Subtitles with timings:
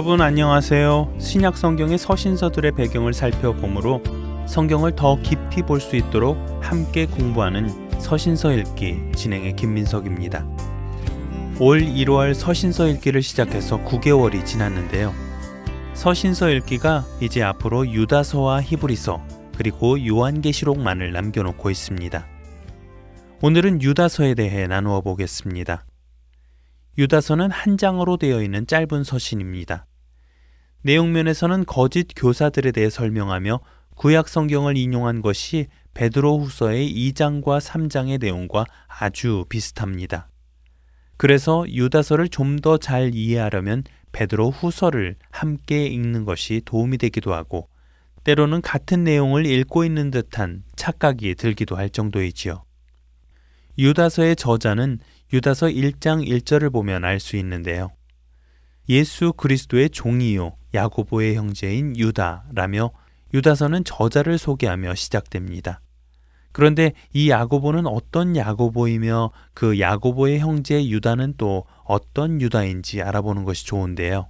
[0.00, 1.16] 여러분 안녕하세요.
[1.18, 4.02] 신약 성경의 서신서들의 배경을 살펴보므로
[4.48, 7.68] 성경을 더 깊이 볼 수 있도록 함께 공부하는
[8.00, 10.46] 서신서 읽기 진행의 김민석입니다.
[11.58, 15.12] 올 1월 서신서 읽기를 시작해서 9개월이 지났는데요.
[15.92, 19.22] 서신서 읽기가 이제 앞으로 유다서와 히브리서
[19.54, 22.26] 그리고 요한계시록만을 남겨놓고 있습니다.
[23.42, 25.84] 오늘은 유다서에 대해 나누어 보겠습니다.
[26.96, 29.84] 유다서는 한 장으로 되어 있는 짧은 서신입니다.
[30.82, 33.60] 내용면에서는 거짓 교사들에 대해 설명하며
[33.96, 40.28] 구약 성경을 인용한 것이 베드로 후서의 2장과 3장의 내용과 아주 비슷합니다.
[41.16, 47.68] 그래서 유다서를 좀 더 잘 이해하려면 베드로 후서를 함께 읽는 것이 도움이 되기도 하고
[48.24, 52.64] 때로는 같은 내용을 읽고 있는 듯한 착각이 들기도 할 정도이지요.
[53.78, 54.98] 유다서의 저자는
[55.32, 57.90] 유다서 1장 1절을 보면 알 수 있는데요.
[58.88, 62.90] 예수 그리스도의 종이요 야고보의 형제인 유다라며
[63.32, 65.80] 유다서는 저자를 소개하며 시작됩니다.
[66.52, 74.28] 그런데 이 야고보는 어떤 야고보이며 그 야고보의 형제 유다는 또 어떤 유다인지 알아보는 것이 좋은데요.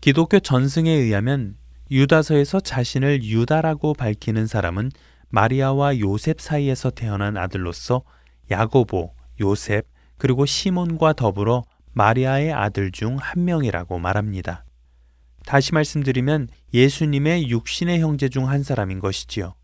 [0.00, 1.56] 기독교 전승에 의하면
[1.90, 4.90] 유다서에서 자신을 유다라고 밝히는 사람은
[5.30, 8.02] 마리아와 요셉 사이에서 태어난 아들로서
[8.50, 9.86] 야고보, 요셉,
[10.18, 14.64] 그리고 시몬과 더불어 마리아의 아들 중 한 명이라고 말합니다.
[15.46, 19.54] 다시 말씀드리면 예수님의 육신의 형제 중 한 사람인 것이지요.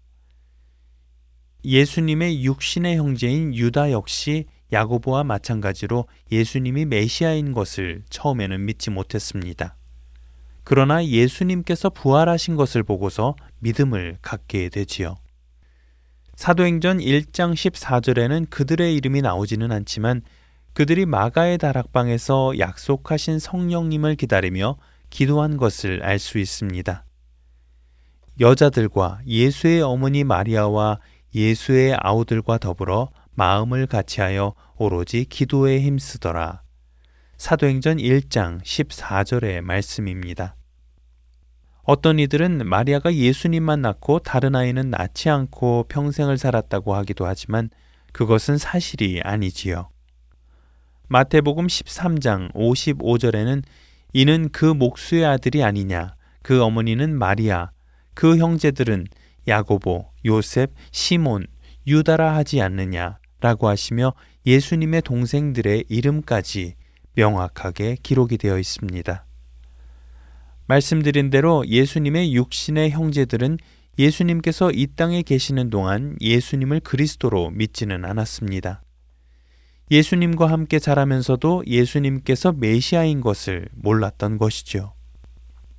[1.65, 9.77] 예수님의 육신의 형제인 유다 역시 야고보와 마찬가지로 예수님이 메시아인 것을 처음에는 믿지 못했습니다.
[10.63, 15.17] 그러나 예수님께서 부활하신 것을 보고서 믿음을 갖게 되지요.
[16.37, 20.23] 사도행전 1장 14절에는 그들의 이름이 나오지는 않지만
[20.81, 24.79] 그들이 마가의 다락방에서 약속하신 성령님을 기다리며
[25.11, 27.05] 기도한 것을 알 수 있습니다.
[28.41, 31.01] 여자들과 예수의 어머니 마리아와
[31.35, 36.63] 예수의 아우들과 더불어 마음을 같이하여 오로지 기도에 힘쓰더라.
[37.37, 40.57] 사도행전 1장 14절의 말씀입니다.
[41.83, 47.69] 어떤 이들은 마리아가 예수님만 낳고 다른 아이는 낳지 않고 평생을 살았다고 하기도 하지만
[48.15, 49.91] 그것은 사실이 아니지요.
[51.13, 53.65] 마태복음 13장 55절에는
[54.13, 57.73] 이는 그 목수의 아들이 아니냐 그 어머니는 마리아
[58.15, 59.09] 그 형제들은
[59.49, 61.49] 야고보 요셉 시몬
[61.85, 64.13] 유다라 하지 않느냐라고 하시며
[64.47, 66.77] 예수님의 동생들의 이름까지
[67.17, 69.27] 명확하게 기록이 되어 있습니다.
[70.69, 73.59] 말씀드린 대로 예수님의 육신의 형제들은
[73.99, 78.83] 예수님께서 이 땅에 계시는 동안 예수님을 그리스도로 믿지는 않았습니다.
[79.91, 84.93] 예수님과 함께 자라면서도 예수님께서 메시아인 것을 몰랐던 것이죠.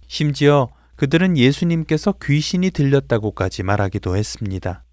[0.08, 0.68] 심지어
[0.98, 4.84] 그들은 예수님께서 귀신이 들렸다고까지 말하기도 했습니다.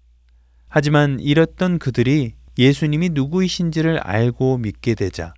[0.69, 5.33] 하지만 이랬던 그들이 예수님이 누구이신지를 알고 믿게 되자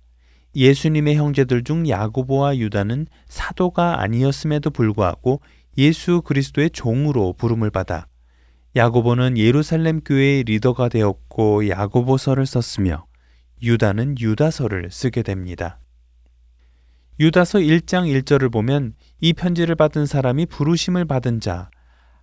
[0.54, 5.40] 예수님의 형제들 중 야고보와 유다는 사도가 아니었음에도 불구하고
[5.78, 8.06] 예수 그리스도의 종으로 부름을 받아
[8.76, 13.06] 야고보는 예루살렘 교회의 리더가 되었고 야고보서를 썼으며
[13.62, 15.78] 유다는 유다서를 쓰게 됩니다.
[17.20, 21.70] 유다서 1장 1절을 보면 이 편지를 받은 사람이 부르심을 받은 자,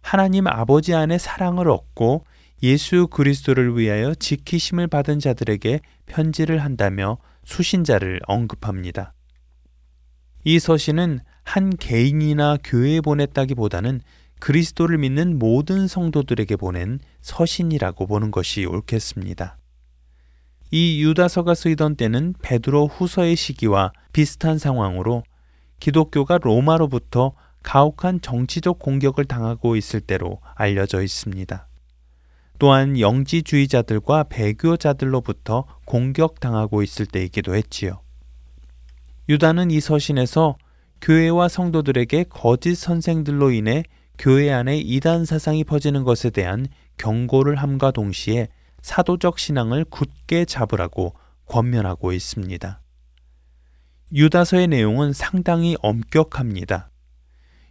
[0.01, 2.25] 하나님 아버지 안에 사랑을 얻고
[2.63, 9.13] 예수 그리스도를 위하여 지키심을 받은 자들에게 편지를 한다며 수신자를 언급합니다.
[10.43, 14.01] 이 서신은 한 개인이나 교회에 보냈다기보다는
[14.39, 19.57] 그리스도를 믿는 모든 성도들에게 보낸 서신이라고 보는 것이 옳겠습니다.
[20.71, 25.23] 이 유다서가 쓰이던 때는 베드로 후서의 시기와 비슷한 상황으로
[25.79, 27.33] 기독교가 로마로부터
[27.63, 31.67] 가혹한 정치적 공격을 당하고 있을 때로 알려져 있습니다.
[32.59, 38.01] 또한 영지주의자들과 배교자들로부터 공격당하고 있을 때이기도 했지요.
[39.29, 40.57] 유다는 이 서신에서
[41.01, 43.83] 교회와 성도들에게 거짓 선생들로 인해
[44.17, 46.67] 교회 안에 이단 사상이 퍼지는 것에 대한
[46.97, 48.49] 경고를 함과 동시에
[48.81, 51.13] 사도적 신앙을 굳게 잡으라고
[51.45, 52.81] 권면하고 있습니다.
[54.13, 56.89] 유다서의 내용은 상당히 엄격합니다.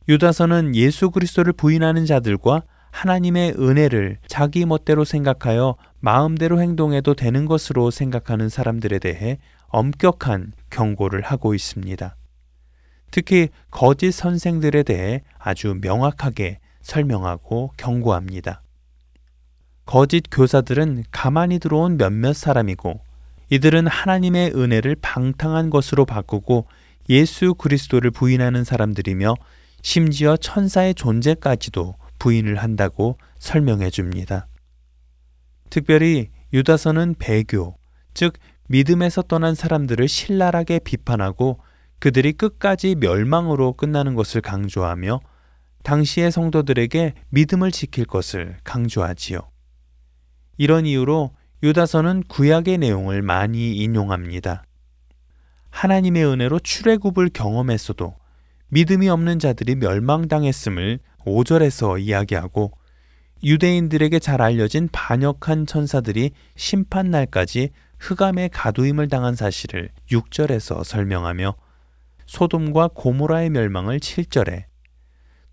[0.08, 8.48] 유다서는 예수 그리스도를 부인하는 자들과 하나님의 은혜를 자기 멋대로 생각하여 마음대로 행동해도 되는 것으로 생각하는
[8.48, 9.38] 사람들에 대해
[9.68, 12.16] 엄격한 경고를 하고 있습니다.
[13.10, 18.62] 특히 거짓 선생들에 대해 아주 명확하게 설명하고 경고합니다.
[19.88, 23.00] 거짓 교사들은 가만히 들어온 몇몇 사람이고
[23.48, 26.66] 이들은 하나님의 은혜를 방탕한 것으로 바꾸고
[27.08, 29.34] 예수 그리스도를 부인하는 사람들이며
[29.80, 34.46] 심지어 천사의 존재까지도 부인을 한다고 설명해 줍니다.
[35.70, 37.78] 특별히 유다서는 배교,
[38.12, 38.34] 즉
[38.68, 41.60] 믿음에서 떠난 사람들을 신랄하게 비판하고
[41.98, 45.20] 그들이 끝까지 멸망으로 끝나는 것을 강조하며
[45.82, 49.48] 당시의 성도들에게 믿음을 지킬 것을 강조하지요.
[50.58, 51.30] 이런 이유로
[51.62, 54.64] 유다서는 구약의 내용을 많이 인용합니다.
[55.70, 58.16] 하나님의 은혜로 출애굽을 경험했어도
[58.68, 62.72] 믿음이 없는 자들이 멸망당했음을 5절에서 이야기하고
[63.42, 67.70] 유대인들에게 잘 알려진 반역한 천사들이 심판날까지
[68.00, 71.54] 흑암의 가두임을 당한 사실을 6절에서 설명하며
[72.26, 74.64] 소돔과 고모라의 멸망을 7절에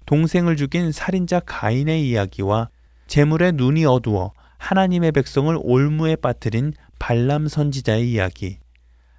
[0.05, 2.69] 동생을 죽인 살인자 가인의 이야기와
[3.07, 8.59] 재물의 눈이 어두워 하나님의 백성을 올무에 빠뜨린 발람 선지자의 이야기,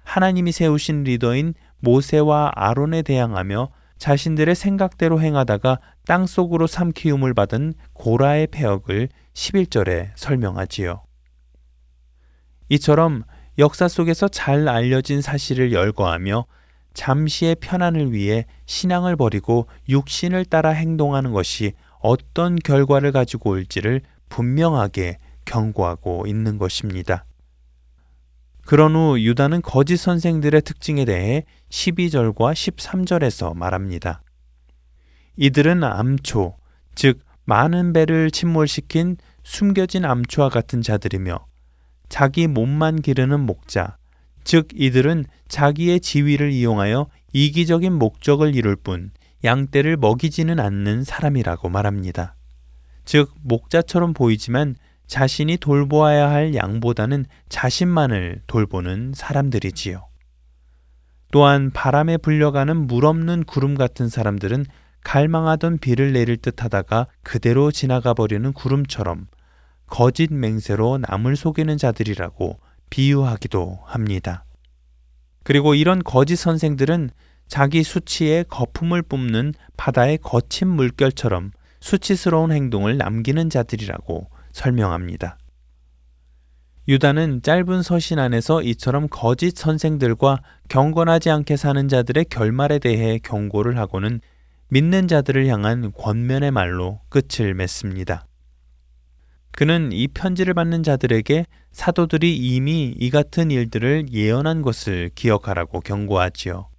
[0.03, 9.09] 하나님이 세우신 리더인 모세와 아론에 대항하며 자신들의 생각대로 행하다가 땅 속으로 삼키움을 받은 고라의 폐역을
[9.33, 11.03] 11절에 설명하지요.
[12.69, 13.23] 이처럼
[13.57, 16.45] 역사 속에서 잘 알려진 사실을 열거하며
[16.93, 25.17] 잠시의 편안을 위해 신앙을 버리고 육신을 따라 행동하는 것이 어떤 결과를 가지고 올지를 분명하게
[25.47, 27.25] 경고하고 있는 것입니다.
[28.67, 34.21] 그런 후 유다는 거짓 선생들의 특징에 대해 12절과 13절에서 말합니다.
[35.37, 36.57] 이들은 암초,
[36.93, 41.45] 즉 많은 배를 침몰시킨 숨겨진 암초와 같은 자들이며
[42.09, 43.97] 자기 몸만 기르는 목자,
[44.43, 49.11] 즉 이들은 자기의 지위를 이용하여 이기적인 목적을 이룰 뿐
[49.43, 52.35] 양떼를 먹이지는 않는 사람이라고 말합니다.
[53.05, 54.75] 즉 목자처럼 보이지만
[55.07, 60.07] 자신이 돌보아야 할 양보다는 자신만을 돌보는 사람들이지요.
[61.31, 64.65] 또한 바람에 불려가는 물 없는 구름 같은 사람들은
[65.03, 69.27] 갈망하던 비를 내릴 듯 하다가 그대로 지나가 버리는 구름처럼
[69.85, 72.59] 거짓 맹세로 남을 속이는 자들이라고
[72.89, 74.45] 비유하기도 합니다.
[75.43, 77.09] 그리고 이런 거짓 선생들은
[77.47, 85.37] 자기 수치에 거품을 뿜는 바다의 거친 물결처럼 수치스러운 행동을 남기는 자들이라고 설명합니다.
[86.87, 94.21] 유다는 짧은 서신 안에서 이처럼 거짓 선생들과 경건하지 않게 사는 자들의 결말에 대해 경고를 하고는
[94.69, 98.25] 믿는 자들을 향한 권면의 말로 끝을 맺습니다.
[99.51, 106.69] 그는 이 편지를 받는 자들에게 사도들이 이미 이 같은 일들을 예언한 것을 기억하라고 경고하지요.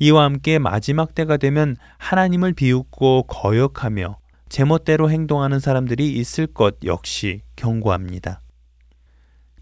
[0.00, 4.21] 이와 함께 마지막 때가 되면 하나님을 비웃고 거역하며
[4.52, 8.42] 제멋대로 행동하는 사람들이 있을 것 역시 경고합니다.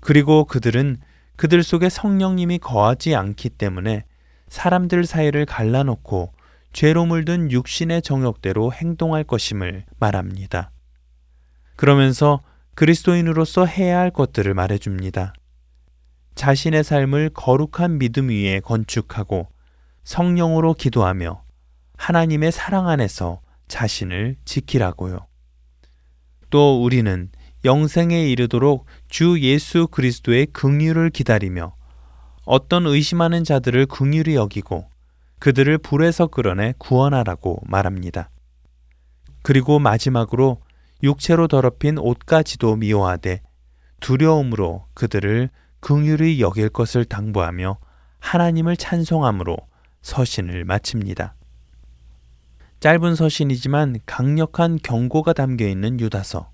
[0.00, 0.96] 그리고 그들은
[1.36, 4.02] 그들 속에 성령님이 거하지 않기 때문에
[4.48, 6.32] 사람들 사이를 갈라놓고
[6.72, 10.72] 죄로 물든 육신의 정욕대로 행동할 것임을 말합니다.
[11.76, 12.40] 그러면서
[12.74, 15.34] 그리스도인으로서 해야 할 것들을 말해줍니다.
[16.34, 19.50] 자신의 삶을 거룩한 믿음 위에 건축하고
[20.02, 21.44] 성령으로 기도하며
[21.96, 25.26] 하나님의 사랑 안에서 자신을 지키라고요.
[26.50, 27.30] 또 우리는
[27.64, 31.74] 영생에 이르도록 주 예수 그리스도의 긍휼을 기다리며
[32.44, 34.88] 어떤 의심하는 자들을 긍휼히 여기고
[35.38, 38.30] 그들을 불에서 끌어내 구원하라고 말합니다.
[39.42, 40.60] 그리고 마지막으로
[41.02, 43.40] 육체로 더럽힌 옷까지도 미워하되
[44.00, 45.48] 두려움으로 그들을
[45.80, 47.78] 긍휼히 여길 것을 당부하며
[48.18, 49.56] 하나님을 찬송함으로
[50.02, 51.34] 서신을 마칩니다.
[52.80, 56.50] 짧은 서신이지만 강력한 경고가 담겨 있는 유다서.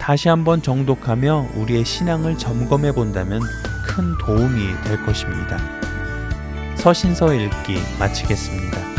[0.00, 3.40] 다시 한번 정독하며 우리의 신앙을 점검해 본다면
[3.86, 5.58] 큰 도움이 될 것입니다.
[6.76, 8.93] 서신서 읽기 마치겠습니다.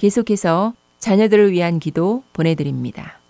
[0.00, 3.20] 계속해서 자녀들을 위한 기도 보내드립니다.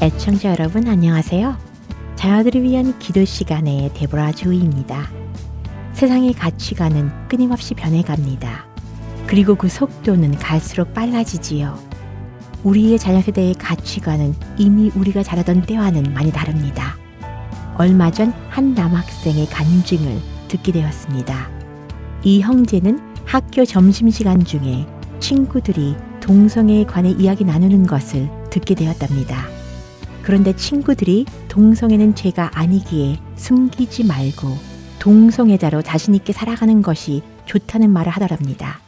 [0.00, 1.56] 애청자 여러분 안녕하세요.
[2.14, 5.10] 자녀들을 위한 기도 시간의 데보라 조이입니다.
[5.94, 8.66] 세상의 가치관은 끊임없이 변해갑니다.
[9.26, 11.83] 그리고 그 속도는 갈수록 빨라지지요.
[12.64, 16.96] 우리의 자녀 세대의 가치관은 이미 우리가 자라던 때와는 많이 다릅니다.
[17.76, 21.50] 얼마 전 한 남학생의 간증을 듣게 되었습니다.
[22.22, 24.86] 이 형제는 학교 점심시간 중에
[25.18, 29.48] 친구들이 동성애에 관해 이야기 나누는 것을 듣게 되었답니다.
[30.22, 34.56] 그런데 친구들이 동성애는 죄가 아니기에 숨기지 말고
[35.00, 38.78] 동성애자로 자신있게 살아가는 것이 좋다는 말을 하더랍니다.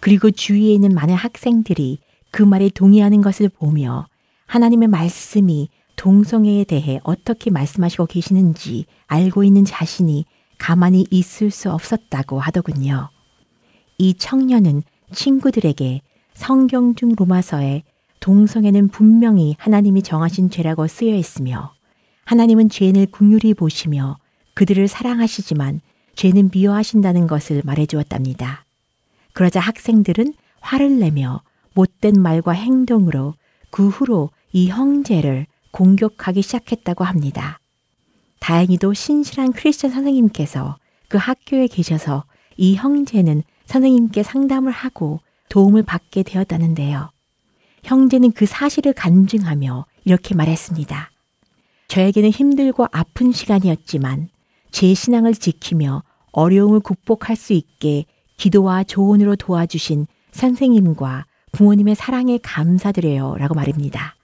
[0.00, 1.98] 그리고 주위에 있는 많은 학생들이
[2.30, 4.06] 그 말에 동의하는 것을 보며
[4.46, 10.24] 하나님의 말씀이 동성애에 대해 어떻게 말씀하시고 계시는지 알고 있는 자신이
[10.58, 13.08] 가만히 있을 수 없었다고 하더군요.
[13.98, 14.82] 이 청년은
[15.12, 16.00] 친구들에게
[16.34, 17.82] 성경 중 로마서에
[18.20, 21.72] 동성애는 분명히 하나님이 정하신 죄라고 쓰여 있으며
[22.24, 24.18] 하나님은 죄인을 궁휼히 보시며
[24.54, 25.80] 그들을 사랑하시지만
[26.14, 28.64] 죄는 미워하신다는 것을 말해 주었답니다.
[29.32, 31.42] 그러자 학생들은 화를 내며
[31.78, 33.34] 못된 말과 행동으로
[33.70, 37.60] 그 후로 이 형제를 공격하기 시작했다고 합니다.
[38.40, 42.24] 다행히도 신실한 크리스천 선생님께서 그 학교에 계셔서
[42.56, 45.20] 이 형제는 선생님께 상담을 하고
[45.50, 47.10] 도움을 받게 되었다는데요.
[47.84, 51.10] 형제는 그 사실을 간증하며 이렇게 말했습니다.
[51.86, 54.30] 저에게는 힘들고 아픈 시간이었지만
[54.72, 58.04] 제 신앙을 지키며 어려움을 극복할 수 있게
[58.36, 63.36] 기도와 조언으로 도와주신 선생님과 부모님의 사랑에 감사드려요.
[63.38, 64.14] 라고 말입니다.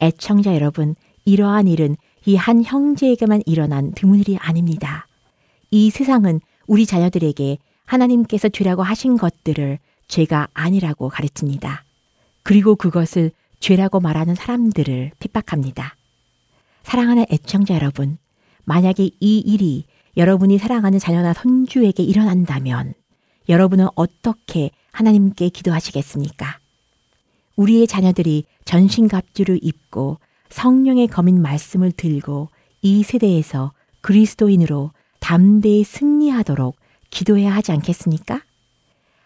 [0.00, 0.94] 애청자 여러분,
[1.24, 5.06] 이러한 일은 이 한 형제에게만 일어난 드문 일이 아닙니다.
[5.70, 9.78] 이 세상은 우리 자녀들에게 하나님께서 죄라고 하신 것들을
[10.08, 11.84] 죄가 아니라고 가르칩니다.
[12.42, 15.96] 그리고 그것을 죄라고 말하는 사람들을 핍박합니다.
[16.84, 18.18] 사랑하는 애청자 여러분,
[18.64, 19.84] 만약에 이 일이
[20.16, 22.94] 여러분이 사랑하는 자녀나 손주에게 일어난다면
[23.48, 26.58] 여러분은 어떻게 하나님께 기도하시겠습니까?
[27.56, 30.18] 우리의 자녀들이 전신갑주를 입고
[30.50, 32.48] 성령의 검인 말씀을 들고
[32.82, 33.72] 이 세대에서
[34.02, 36.76] 그리스도인으로 담대히 승리하도록
[37.10, 38.42] 기도해야 하지 않겠습니까?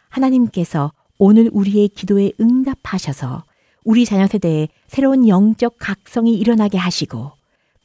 [0.09, 3.45] 하나님께서 오늘 우리의 기도에 응답하셔서
[3.85, 7.33] 우리 자녀 세대에 새로운 영적 각성이 일어나게 하시고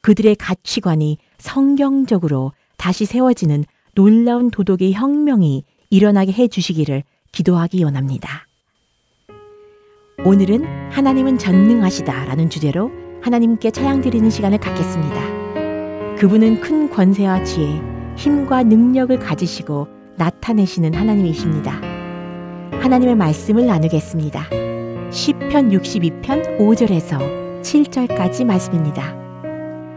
[0.01, 8.47] 그들의 가치관이 성경적으로 다시 세워지는 놀라운 도덕의 혁명이 일어나게 해 주시기를 기도하기 원합니다.
[10.23, 12.91] 오늘은 하나님은 전능하시다 라는 주제로
[13.21, 16.15] 하나님께 찬양 드리는 시간을 갖겠습니다.
[16.17, 17.81] 그분은 큰 권세와 지혜,
[18.15, 21.71] 힘과 능력을 가지시고 나타내시는 하나님이십니다.
[22.81, 24.43] 하나님의 말씀을 나누겠습니다.
[25.11, 29.15] 시편 62편 5절에서 7절까지 말씀입니다.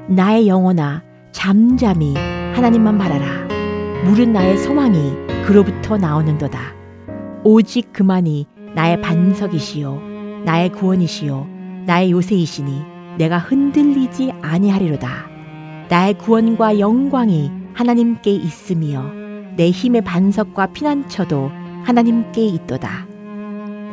[0.08, 3.48] 나의 영혼아 잠잠히 하나님만 바라라.
[4.04, 5.12] 물은 나의 소망이
[5.44, 6.83] 그로부터 나오는도다.
[7.44, 11.46] 오직 그만이 나의 반석이시요 나의 구원이시요
[11.86, 15.28] 나의 요새이시니 내가 흔들리지 아니하리로다.
[15.88, 19.04] 나의 구원과 영광이 하나님께 있으며
[19.56, 21.50] 내 힘의 반석과 피난처도
[21.84, 23.06] 하나님께 있도다.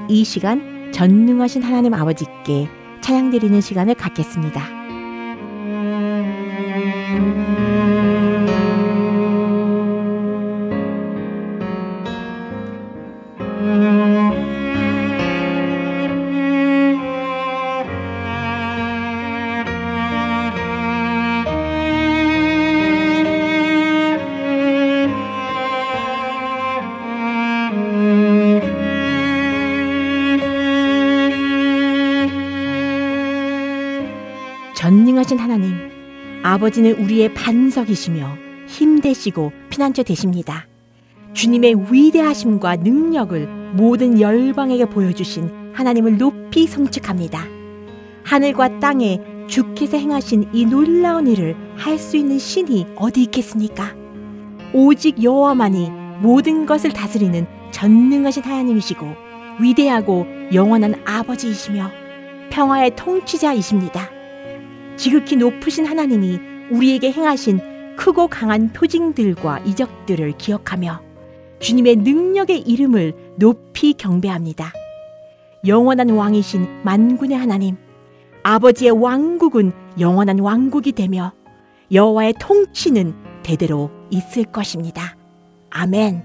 [0.08, 2.70] 이 시간 전능하신 하나님 아버지께
[3.02, 4.81] 찬양 드리는 시간을 갖겠습니다.
[35.22, 35.74] 전능하신 하나님,
[36.44, 40.68] 아버지는 우리의 반석이시며 힘 되시고 피난처 되십니다.
[41.34, 47.46] 주님의 위대하심과 능력을 모든 열방에게 보여주신 하나님을 높이 성축합니다.
[48.24, 53.94] 하늘과 땅에 주께서 행하신 이 놀라운 일을 할 수 있는 신이 어디 있겠습니까?
[54.74, 55.90] 오직 여호와만이
[56.22, 59.06] 모든 것을 다스리는 전능하신 하나님이시고
[59.60, 61.92] 위대하고 영원한 아버지이시며
[62.50, 64.21] 평화의 통치자이십니다.
[64.98, 66.40] 지극히 높으신 하나님이
[66.72, 71.02] 우리에게 행하신 크고 강한 표징들과 이적들을 기억하며
[71.60, 74.74] 주님의 능력의 이름을 높이 경배합니다.
[75.68, 77.78] 영원한 왕이신 만군의 하나님,
[78.44, 81.34] 아버지의 왕국은 영원한 왕국이 되며
[81.92, 85.16] 여호와의 통치는 대대로 있을 것입니다.
[85.70, 86.24] 아멘.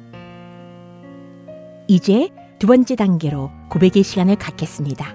[1.88, 5.14] 이제 두 번째 단계로 고백의 시간을 갖겠습니다.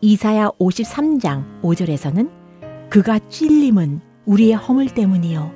[0.00, 2.43] 이사야 53장 5절에서는
[2.94, 5.50] 그가 찔림은 우리의 허물 때문이요.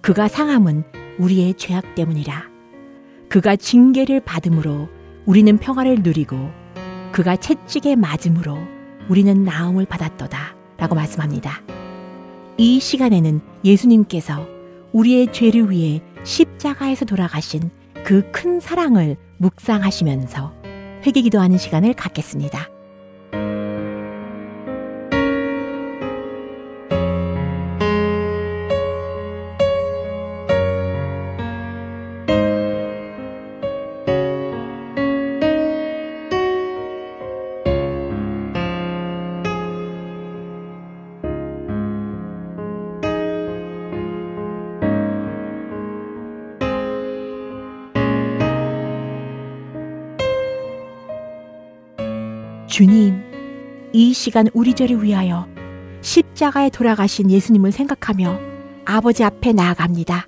[0.00, 0.84] 그가 상함은
[1.18, 2.44] 우리의 죄악 때문이라.
[3.28, 4.88] 그가 징계를 받음으로
[5.26, 6.36] 우리는 평화를 누리고
[7.10, 8.56] 그가 채찍에 맞음으로
[9.08, 10.54] 우리는 나음을 받았도다.
[10.76, 11.62] 라고 말씀합니다.
[12.58, 14.46] 이 시간에는 예수님께서
[14.92, 17.70] 우리의 죄를 위해 십자가에서 돌아가신
[18.04, 20.54] 그 큰 사랑을 묵상하시면서
[21.04, 22.68] 회개 기도하는 시간을 갖겠습니다.
[54.28, 55.46] 시간 우리 죄를 위하여
[56.02, 58.38] 십자가에 돌아가신 예수님을 생각하며
[58.84, 60.26] 아버지 앞에 나아갑니다.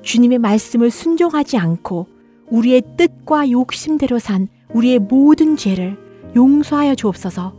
[0.00, 2.06] 주님의 말씀을 순종하지 않고
[2.48, 5.98] 우리의 뜻과 욕심대로 산 우리의 모든 죄를
[6.34, 7.54] 용서하여 주옵소서.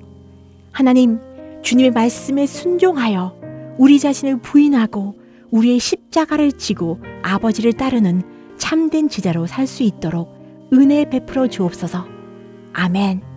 [0.71, 1.19] 하나님,
[1.61, 5.15] 주님의 말씀에 순종하여 우리 자신을 부인하고
[5.51, 8.23] 우리의 십자가를 지고 아버지를 따르는
[8.57, 10.33] 참된 지자로 살 수 있도록
[10.73, 12.07] 은혜 베풀어 주옵소서.
[12.73, 13.32] 아멘.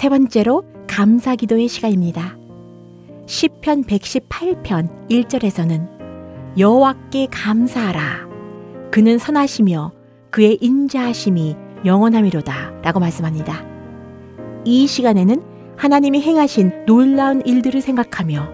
[0.00, 2.38] 세 번째로 감사 기도의 시간입니다.
[3.26, 8.26] 시편 118편 1절에서는 여호와께 감사하라.
[8.90, 9.92] 그는 선하시며
[10.30, 13.62] 그의 인자하심이 영원함이로다 라고 말씀합니다.
[14.64, 15.42] 이 시간에는
[15.76, 18.48] 하나님이 행하신 놀라운 일들을 생각하며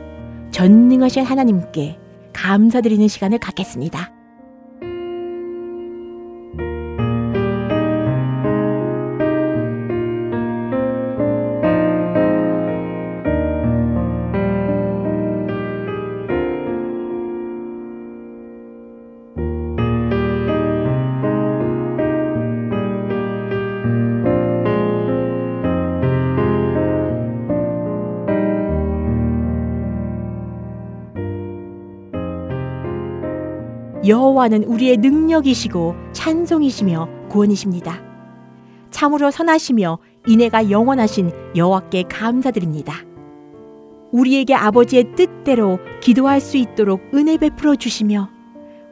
[0.51, 1.97] 전능하신 하나님께
[2.33, 4.16] 감사드리는 시간을 갖겠습니다.
[34.07, 38.03] 여호와는 우리의 능력이시고 찬송이시며 구원이십니다.
[38.91, 42.95] 참으로 선하시며 인애가 영원하신 여호와께 감사드립니다.
[44.13, 48.31] 우리에게 아버지의 뜻대로 기도할 수 있도록 은혜 베풀어 주시며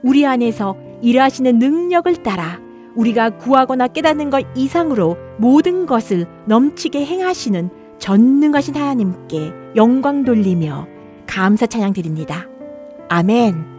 [0.02, 2.60] 우리 안에서 일하시는 능력을 따라
[2.94, 10.86] 우리가 구하거나 깨닫는 것 이상으로 모든 것을 넘치게 행하시는 전능하신 하나님께 영광 돌리며
[11.26, 12.46] 감사 찬양 드립니다.
[13.08, 13.73] 아멘.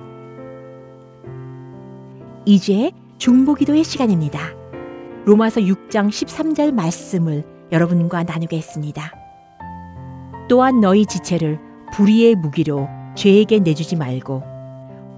[2.47, 4.39] 이제 중보기도의 시간입니다.
[5.25, 9.12] 로마서 6장 13절 말씀을 여러분과 나누겠습니다.
[10.47, 11.60] 또한 너희 지체를
[11.93, 14.43] 불의의 무기로 죄에게 내주지 말고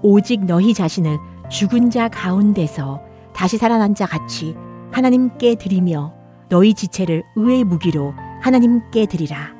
[0.02, 1.18] 오직 너희 자신을
[1.50, 3.02] 죽은 자 가운데서
[3.34, 4.54] 다시 살아난 자 같이
[4.90, 6.14] 하나님께 드리며
[6.48, 9.52] 너희 지체를 의의 무기로 하나님께 드리라.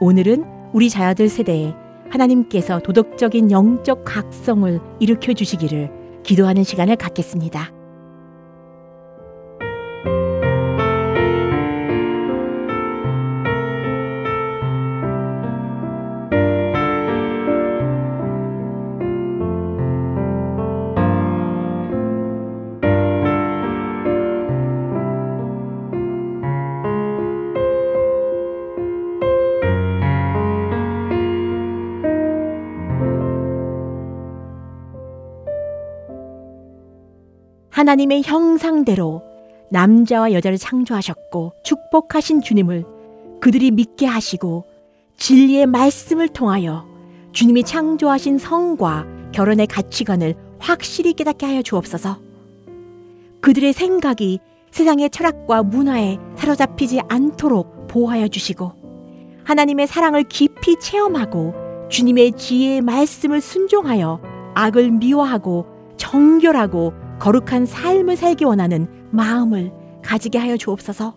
[0.00, 1.72] 오늘은 우리 자녀들 세대에
[2.10, 7.79] 하나님께서 도덕적인 영적 각성을 일으켜 주시기를 기도하는 시간을 갖겠습니다.
[37.80, 39.22] 하나님의 형상대로
[39.70, 42.84] 남자와 여자를 창조하셨고 축복하신 주님을
[43.40, 44.66] 그들이 믿게 하시고
[45.16, 46.86] 진리의 말씀을 통하여
[47.32, 52.18] 주님이 창조하신 성과 결혼의 가치관을 확실히 깨닫게 하여 주옵소서.
[53.40, 54.40] 그들의 생각이
[54.70, 58.72] 세상의 철학과 문화에 사로잡히지 않도록 보호하여 주시고
[59.44, 61.54] 하나님의 사랑을 깊이 체험하고
[61.88, 64.20] 주님의 지혜의 말씀을 순종하여
[64.54, 65.64] 악을 미워하고
[65.96, 69.70] 정결하고 거룩한 삶을 살기 원하는 마음을
[70.02, 71.14] 가지게 하여 주옵소서.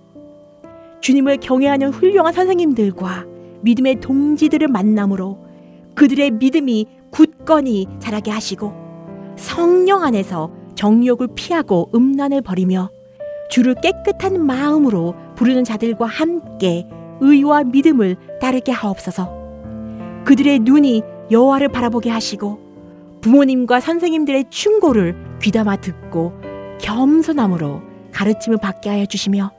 [1.01, 3.25] 주님을 경외하는 훌륭한 선생님들과
[3.61, 5.39] 믿음의 동지들을 만남으로
[5.95, 8.73] 그들의 믿음이 굳건히 자라게 하시고
[9.37, 12.89] 성령 안에서 정욕을 피하고 음란을 버리며
[13.49, 16.87] 주를 깨끗한 마음으로 부르는 자들과 함께
[17.21, 19.31] 의와 믿음을 따르게 하옵소서.
[20.25, 22.59] 그들의 눈이 여호와를 바라보게 하시고
[23.21, 26.33] 부모님과 선생님들의 충고를 귀담아 듣고
[26.79, 27.81] 겸손함으로
[28.13, 29.51] 가르침을 받게 하여 주시며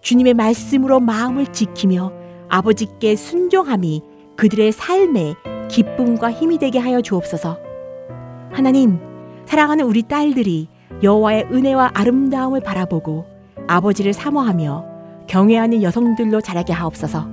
[0.00, 2.12] 주님의 말씀으로 마음을 지키며
[2.48, 4.02] 아버지께 순종함이
[4.36, 5.34] 그들의 삶에
[5.68, 7.58] 기쁨과 힘이 되게 하여 주옵소서.
[8.50, 8.98] 하나님,
[9.44, 10.68] 사랑하는 우리 딸들이
[11.02, 13.26] 여호와의 은혜와 아름다움을 바라보고
[13.68, 14.86] 아버지를 사모하며
[15.28, 17.28] 경외하는 여성들로 자라게 하옵소서.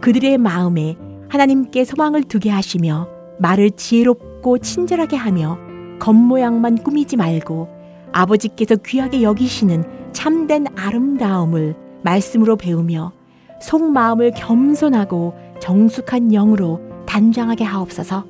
[0.00, 0.96] 그들의 마음에
[1.28, 3.08] 하나님께 소망을 두게 하시며
[3.38, 5.67] 말을 지혜롭고 친절하게 하며
[5.98, 7.68] 겉모양만 꾸미지 말고
[8.12, 13.12] 아버지께서 귀하게 여기시는 참된 아름다움을 말씀으로 배우며
[13.60, 18.24] 속마음을 겸손하고 정숙한 영으로 단장하게 하옵소서.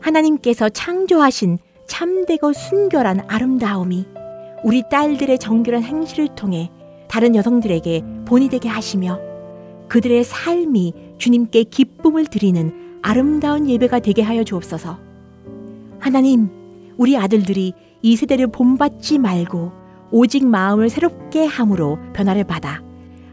[0.00, 4.06] 하나님께서 창조하신 참되고 순결한 아름다움이
[4.64, 6.70] 우리 딸들의 정결한 행실을 통해
[7.08, 9.18] 다른 여성들에게 본이 되게 하시며
[9.88, 14.98] 그들의 삶이 주님께 기쁨을 드리는 아름다운 예배가 되게 하여 주옵소서.
[15.98, 16.48] 하나님,
[17.00, 19.72] 우리 아들들이 이 세대를 본받지 말고
[20.10, 22.82] 오직 마음을 새롭게 함으로 변화를 받아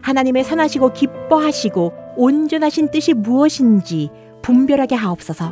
[0.03, 4.09] 하나님의 선하시고 기뻐하시고 온전하신 뜻이 무엇인지
[4.41, 5.51] 분별하게 하옵소서.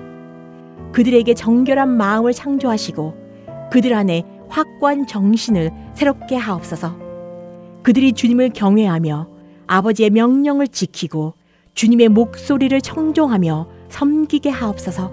[0.93, 3.13] 그들에게 정결한 마음을 창조하시고
[3.69, 6.95] 그들 안에 확고한 정신을 새롭게 하옵소서.
[7.83, 9.27] 그들이 주님을 경외하며
[9.67, 11.33] 아버지의 명령을 지키고
[11.73, 15.11] 주님의 목소리를 청종하며 섬기게 하옵소서.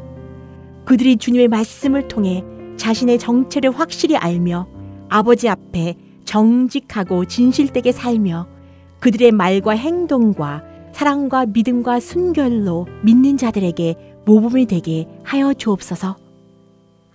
[0.85, 2.45] 그들이 주님의 말씀을 통해
[2.83, 4.66] 자신의 정체를 확실히 알며
[5.09, 8.49] 아버지 앞에 정직하고 진실되게 살며
[8.99, 16.16] 그들의 말과 행동과 사랑과 믿음과 순결로 믿는 자들에게 모범이 되게 하여 주옵소서.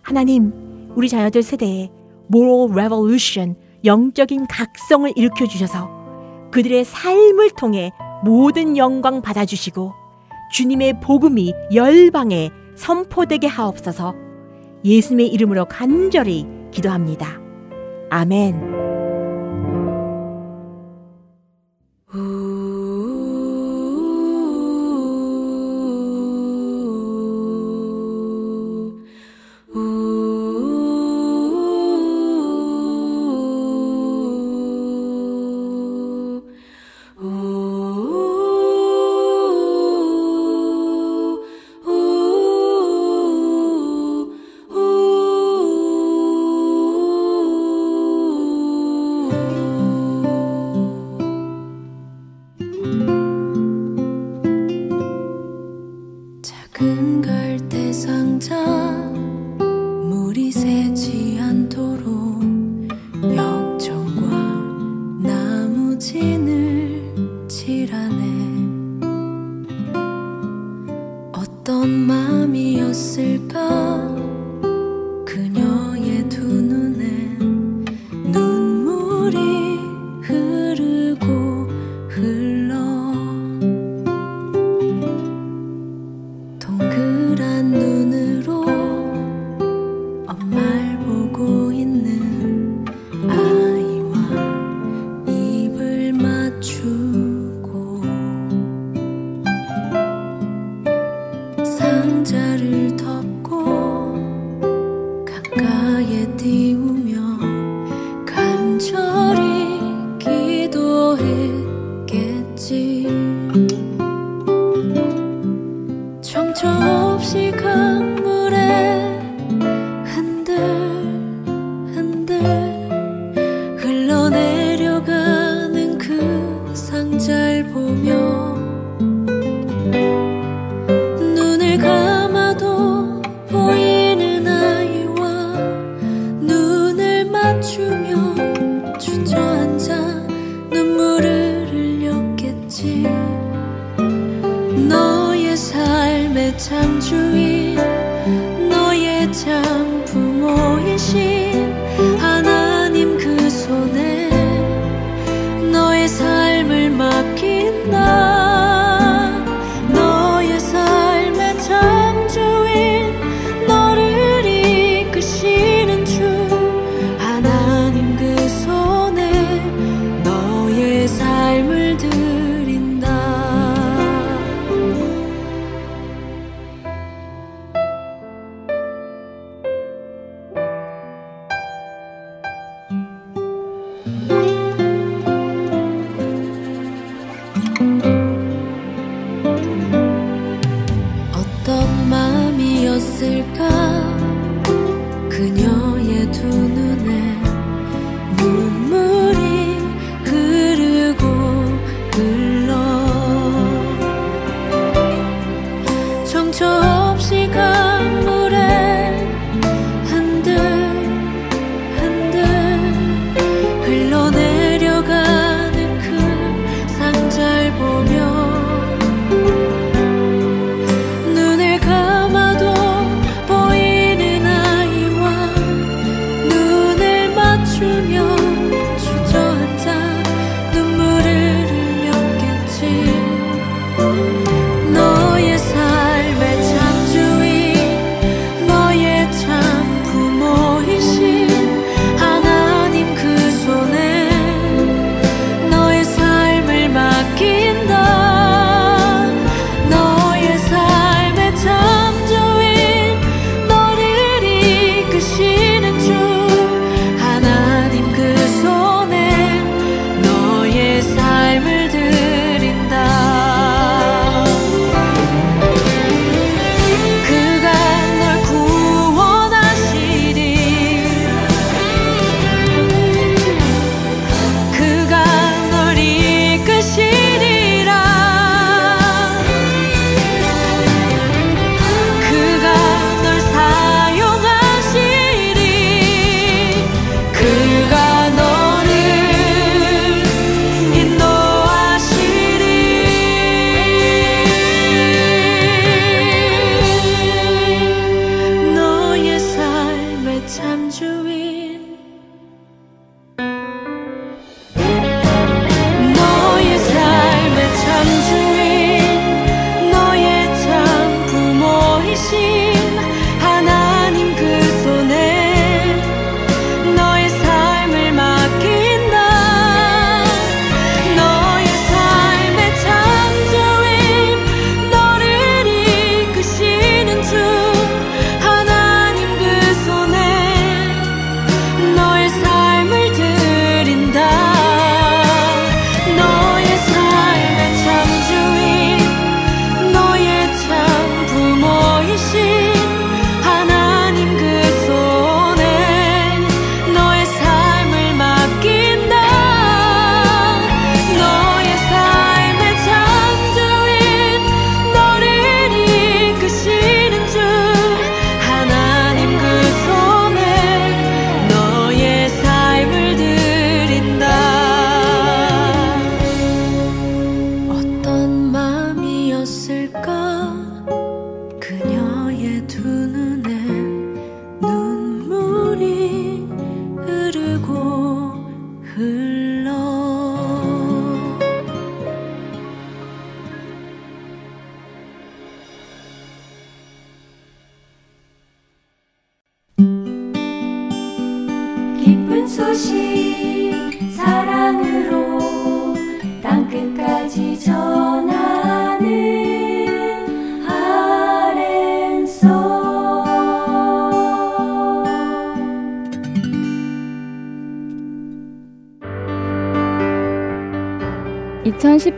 [0.01, 0.53] 하나님,
[0.95, 1.89] 우리 자녀들 세대에
[2.33, 5.89] moral revolution, 영적인 각성을 일으켜 주셔서
[6.51, 7.91] 그들의 삶을 통해
[8.23, 9.91] 모든 영광 받아주시고
[10.53, 14.26] 주님의 복음이 열방에 선포되게 하옵소서
[14.83, 17.39] 예수님의 이름으로 간절히 기도합니다.
[18.09, 18.86] 아멘.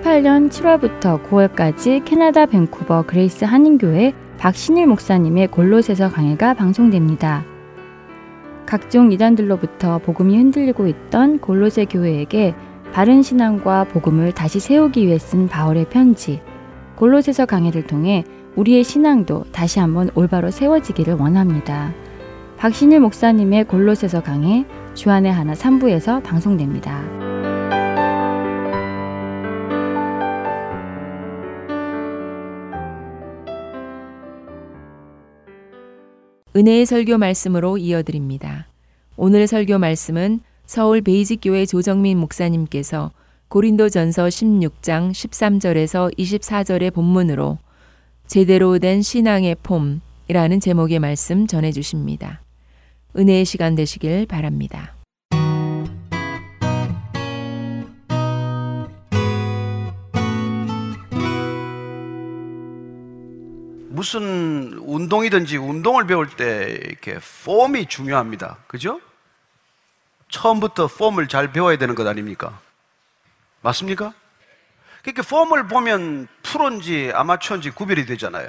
[0.10, 7.45] 2018년 7월부터 9월까지 캐나다 밴쿠버 그레이스 한인교회 박신일 목사님의 골로새서 강해가 방송됩니다.
[8.65, 12.56] 각종 이단들로부터 복음이 흔들리고 있던 골로새 교회에게
[12.91, 16.41] 바른 신앙과 복음을 다시 세우기 위해 쓴 바울의 편지
[16.95, 18.24] 골로새서 강해를 통해
[18.56, 21.93] 우리의 신앙도 다시 한번 올바로 세워지기를 원합니다.
[22.58, 27.18] 박신일 목사님의 골로새서 강해 주안의 하나 3부에서 방송됩니다.
[36.55, 38.67] 은혜의 설교 말씀으로 이어드립니다.
[39.15, 43.12] 오늘 설교 말씀은 서울 베이직교회 조정민 목사님께서
[43.49, 47.59] 고린도전서 16장 13절에서 24절의 본문으로
[48.25, 52.41] 제대로 된 신앙의 폼이라는 제목의 말씀 전해 주십니다.
[53.15, 54.98] 은혜의 시간 되시길 바랍니다.
[64.00, 68.56] 무슨 운동이든지 운동을 배울 때 이렇게 폼이 중요합니다.
[68.66, 69.02] 그죠?
[70.30, 72.62] 처음부터 폼을 잘 배워야 되는 것 아닙니까?
[73.60, 74.14] 맞습니까?
[75.02, 78.47] 그러니까 폼을 보면 프로인지 아마추어인지 구별이 되잖아요.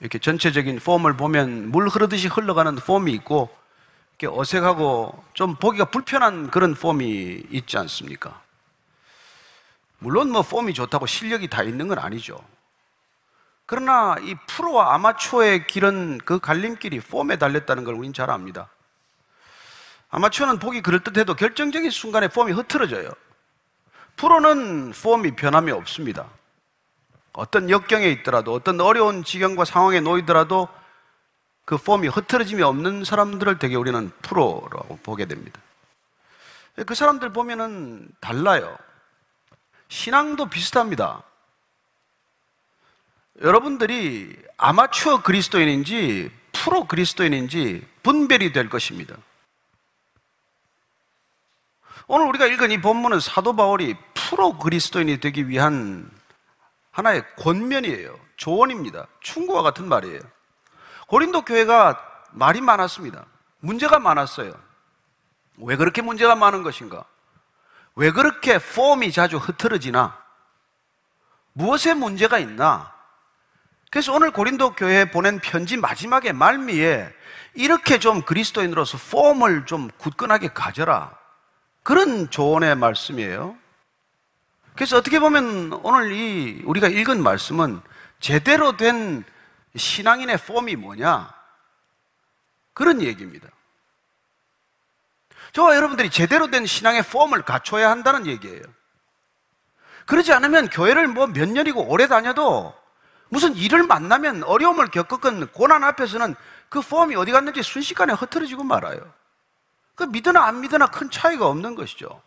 [0.00, 3.56] 이렇게 전체적인 폼을 보면 물 흐르듯이 흘러가는 폼이 있고
[4.18, 8.42] 이렇게 어색하고 좀 보기가 불편한 그런 폼이 있지 않습니까?
[10.00, 12.40] 물론 뭐 폼이 좋다고 실력이 다 있는 건 아니죠.
[13.66, 18.68] 그러나 이 프로와 아마추어의 길은 그 갈림길이 폼에 달렸다는 걸 우리는 잘 압니다.
[20.10, 23.10] 아마추어는 보기 그럴듯해도 결정적인 순간에 폼이 흐트러져요.
[24.16, 26.26] 프로는 폼이 변함이 없습니다.
[27.32, 30.68] 어떤 역경에 있더라도 어떤 어려운 지경과 상황에 놓이더라도
[31.66, 35.60] 그 폼이 흐트러짐이 없는 사람들을 되게 우리는 프로라고 보게 됩니다.
[36.86, 38.78] 그 사람들 보면은 달라요.
[39.88, 41.22] 신앙도 비슷합니다.
[43.42, 49.16] 여러분들이 아마추어 그리스도인인지 프로 그리스도인인지 분별이 될 것입니다.
[52.08, 56.10] 오늘 우리가 읽은 이 본문은 사도 바울이 프로 그리스도인이 되기 위한
[56.92, 58.18] 하나의 권면이에요.
[58.36, 59.06] 조언입니다.
[59.20, 60.20] 충고와 같은 말이에요.
[61.08, 62.00] 고린도 교회가
[62.32, 63.26] 말이 많았습니다.
[63.60, 64.54] 문제가 많았어요.
[65.58, 67.04] 왜 그렇게 문제가 많은 것인가?
[67.96, 70.16] 왜 그렇게 폼이 자주 흐트러지나?
[71.52, 72.95] 무엇에 문제가 있나?
[73.90, 77.08] 그래서 오늘 고린도 교회에 보낸 편지 마지막에 말미에
[77.54, 81.16] 이렇게 좀 그리스도인으로서 폼을 좀 굳건하게 가져라.
[81.82, 83.56] 그런 조언의 말씀이에요.
[84.74, 87.80] 그래서 어떻게 보면 오늘 이 우리가 읽은 말씀은
[88.20, 89.24] 제대로 된
[89.74, 91.32] 신앙인의 폼이 뭐냐?
[92.74, 93.48] 그런 얘기입니다.
[95.52, 98.60] 저와 여러분들이 제대로 된 신앙의 폼을 갖춰야 한다는 얘기예요.
[100.04, 102.74] 그러지 않으면 교회를 뭐 몇 년이고 오래 다녀도
[103.28, 106.34] 무슨 일을 만나면 어려움을 겪었건 고난 앞에서는
[106.68, 108.98] 그 폼이 어디 갔는지 순식간에 흐트러지고 말아요.
[109.94, 112.22] 그 믿으나 안 믿으나 큰 차이가 없는 것이죠.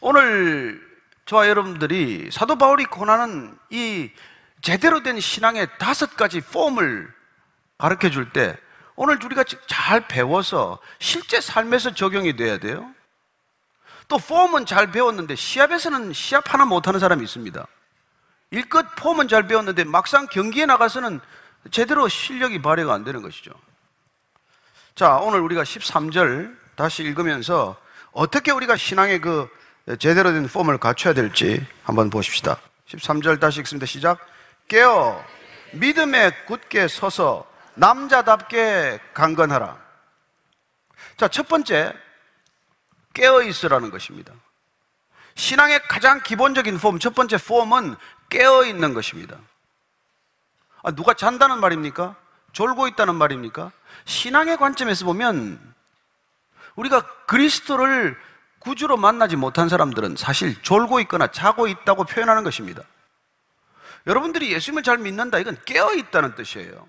[0.00, 0.80] 오늘
[1.26, 4.10] 저와 여러분들이 사도 바울이 권하는 이
[4.60, 7.12] 제대로 된 신앙의 다섯 가지 폼을
[7.78, 8.56] 가르쳐 줄 때
[8.94, 12.92] 오늘 우리가 잘 배워서 실제 삶에서 적용이 돼야 돼요.
[14.08, 17.66] 또 폼은 잘 배웠는데 시합에서는 시합 하나 못하는 사람이 있습니다.
[18.52, 21.20] 일껏 폼은 잘 배웠는데 막상 경기에 나가서는
[21.70, 23.50] 제대로 실력이 발휘가 안 되는 것이죠.
[24.94, 27.76] 자, 오늘 우리가 13절 다시 읽으면서
[28.12, 29.48] 어떻게 우리가 신앙의 그
[29.98, 32.58] 제대로 된 폼을 갖춰야 될지 한번 보십시다.
[32.88, 33.86] 13절 다시 읽습니다.
[33.86, 34.18] 시작.
[34.68, 35.24] 깨어
[35.72, 39.80] 믿음에 굳게 서서 남자답게 강건하라.
[41.16, 41.94] 자, 첫 번째
[43.14, 44.34] 깨어 있으라는 것입니다.
[45.36, 47.96] 신앙의 가장 기본적인 폼, 첫 번째 폼은
[48.32, 49.36] 깨어 있는 것입니다.
[50.82, 52.16] 아, 누가 잔다는 말입니까?
[52.52, 53.70] 졸고 있다는 말입니까?
[54.06, 55.60] 신앙의 관점에서 보면
[56.74, 58.18] 우리가 그리스도를
[58.58, 62.82] 구주로 만나지 못한 사람들은 사실 졸고 있거나 자고 있다고 표현하는 것입니다.
[64.06, 66.88] 여러분들이 예수님을 잘 믿는다 이건 깨어 있다는 뜻이에요.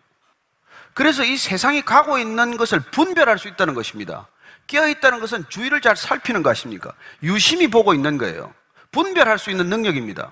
[0.94, 4.28] 그래서 이 세상이 가고 있는 것을 분별할 수 있다는 것입니다.
[4.68, 6.94] 깨어 있다는 것은 주위를 잘 살피는 거 아십니까?
[7.22, 8.54] 유심히 보고 있는 거예요.
[8.92, 10.32] 분별할 수 있는 능력입니다.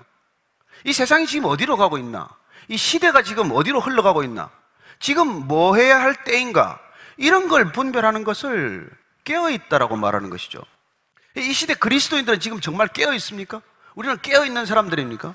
[0.84, 2.28] 이 세상이 지금 어디로 가고 있나?
[2.68, 4.50] 이 시대가 지금 어디로 흘러가고 있나?
[4.98, 6.78] 지금 뭐 해야 할 때인가?
[7.16, 8.88] 이런 걸 분별하는 것을
[9.24, 10.60] 깨어 있다라고 말하는 것이죠.
[11.36, 13.62] 이 시대 그리스도인들은 지금 정말 깨어 있습니까?
[13.94, 15.34] 우리는 깨어 있는 사람들입니까?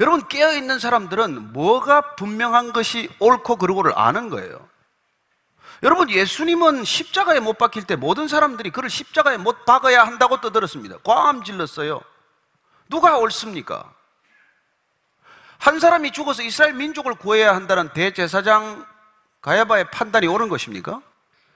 [0.00, 4.68] 여러분 깨어 있는 사람들은 뭐가 분명한 것이 옳고 그르고를 아는 거예요.
[5.82, 10.98] 여러분 예수님은 십자가에 못 박힐 때 모든 사람들이 그를 십자가에 못 박아야 한다고 떠들었습니다.
[11.04, 12.00] 꽝 질렀어요.
[12.88, 13.92] 누가 옳습니까?
[15.58, 18.86] 한 사람이 죽어서 이스라엘 민족을 구해야 한다는 대제사장
[19.40, 21.00] 가야바의 판단이 옳은 것입니까?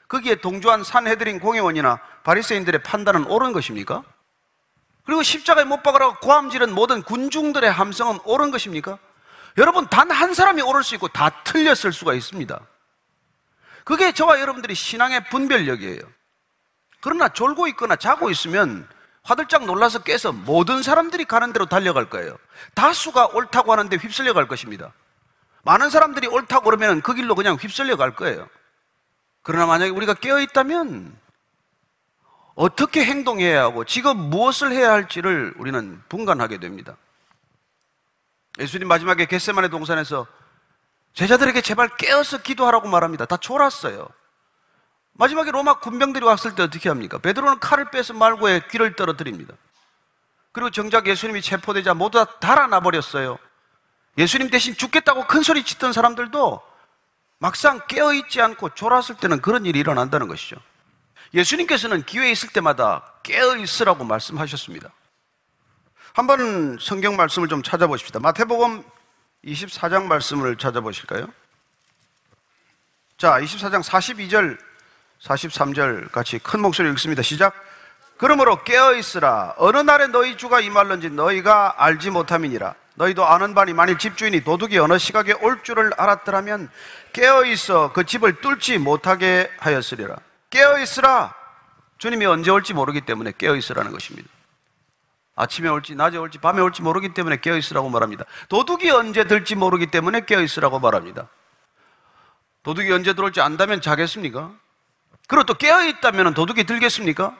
[0.08, 4.02] 거기에 동조한 산헤드린 공회원이나 바리새인들의 판단은 옳은 것입니까?
[5.04, 8.98] 그리고 십자가에 못 박으라고 고함지른 모든 군중들의 함성은 옳은 것입니까?
[9.58, 12.60] 여러분 단 한 사람이 옳을 수 있고 다 틀렸을 수가 있습니다.
[13.84, 16.00] 그게 저와 여러분들이 신앙의 분별력이에요.
[17.00, 18.88] 그러나 졸고 있거나 자고 있으면
[19.22, 22.36] 화들짝 놀라서 깨서 모든 사람들이 가는 대로 달려갈 거예요.
[22.74, 24.92] 다수가 옳다고 하는데 휩쓸려 갈 것입니다.
[25.62, 28.48] 많은 사람들이 옳다고 그러면 그 길로 그냥 휩쓸려 갈 거예요.
[29.42, 31.16] 그러나 만약에 우리가 깨어 있다면
[32.54, 36.96] 어떻게 행동해야 하고 지금 무엇을 해야 할지를 우리는 분간하게 됩니다.
[38.58, 40.26] 예수님 마지막에 겟세만의 동산에서
[41.14, 43.26] 제자들에게 제발 깨어서 기도하라고 말합니다.
[43.26, 44.08] 다 졸았어요.
[45.20, 47.18] 마지막에 로마 군병들이 왔을 때 어떻게 합니까?
[47.18, 49.54] 베드로는 칼을 빼서 말고에 귀를 떨어뜨립니다.
[50.50, 53.38] 그리고 정작 예수님이 체포되자 모두 다 달아나 버렸어요.
[54.16, 56.62] 예수님 대신 죽겠다고 큰 소리 치던 사람들도
[57.36, 60.56] 막상 깨어 있지 않고 졸았을 때는 그런 일이 일어난다는 것이죠.
[61.34, 64.90] 예수님께서는 기회에 있을 때마다 깨어 있으라고 말씀하셨습니다.
[66.14, 68.20] 한번 성경 말씀을 좀 찾아보십시다.
[68.20, 68.82] 마태복음
[69.44, 71.28] 24장 말씀을 찾아보실까요?
[73.18, 74.69] 자, 24장 42절,
[75.22, 77.22] 43절 같이 큰 목소리로 읽습니다.
[77.22, 77.54] 시작.
[78.16, 79.54] 그러므로 깨어 있으라.
[79.56, 82.74] 어느 날에 너희 주가 임할는지 너희가 알지 못함이니라.
[82.94, 86.68] 너희도 아는 바니 만일 집주인이 도둑이 어느 시각에 올 줄을 알았더라면
[87.14, 90.16] 깨어 있어 그 집을 뚫지 못하게 하였으리라.
[90.50, 91.34] 깨어 있으라.
[91.96, 94.28] 주님이 언제 올지 모르기 때문에 깨어 있으라는 것입니다.
[95.36, 98.24] 아침에 올지 낮에 올지 밤에 올지 모르기 때문에 깨어 있으라고 말합니다.
[98.50, 101.28] 도둑이 언제 들지 모르기 때문에 깨어 있으라고 말합니다.
[102.62, 104.52] 도둑이 언제 들어올지 안다면 자겠습니까?
[105.30, 107.36] 그리고 또 깨어있다면 도둑이 들겠습니까?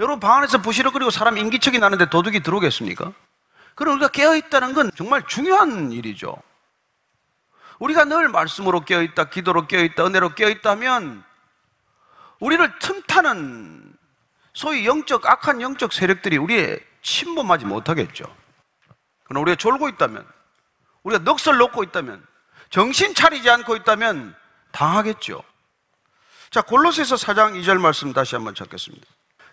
[0.00, 3.12] 여러분 방 안에서 부시럭거리고 사람 인기척이 나는데 도둑이 들어오겠습니까?
[3.76, 6.36] 그럼 우리가 깨어있다는 건 정말 중요한 일이죠.
[7.78, 11.22] 우리가 늘 말씀으로 깨어있다, 기도로 깨어있다, 은혜로 깨어있다면
[12.40, 13.96] 우리를 틈타는
[14.52, 18.24] 소위 영적, 악한 영적 세력들이 우리의 침범하지 못하겠죠.
[19.22, 20.26] 그러나 우리가 졸고 있다면,
[21.04, 22.26] 우리가 넋을 놓고 있다면,
[22.70, 24.34] 정신 차리지 않고 있다면
[24.72, 25.44] 당하겠죠.
[26.52, 29.06] 자, 골로새서 4장 2절 말씀 다시 한번 찾겠습니다.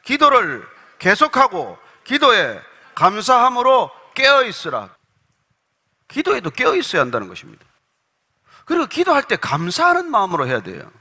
[0.04, 0.68] 기도를
[1.00, 2.62] 계속하고 기도에
[2.94, 4.94] 감사함으로 깨어 있으라.
[6.10, 7.66] 기도에도 깨어 있어야 한다는 것입니다.
[8.66, 10.92] 그리고 기도할 때 감사하는 마음으로 해야 돼요.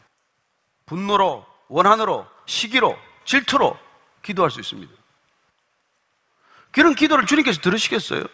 [0.87, 3.77] 분노로, 원한으로, 시기로, 질투로
[4.23, 4.93] 기도할 수 있습니다.
[6.71, 8.25] 그런 기도를 주님께서 들으시겠어요?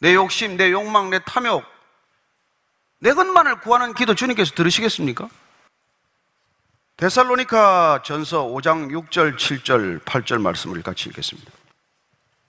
[0.00, 1.64] 내 욕심, 내 욕망, 내 탐욕,
[2.98, 5.26] 내 것만을 구하는 기도 주님께서 들으시겠습니까?
[7.00, 11.50] 데살로니카 전서 5장 6절, 7절, 8절 말씀을 같이 읽겠습니다.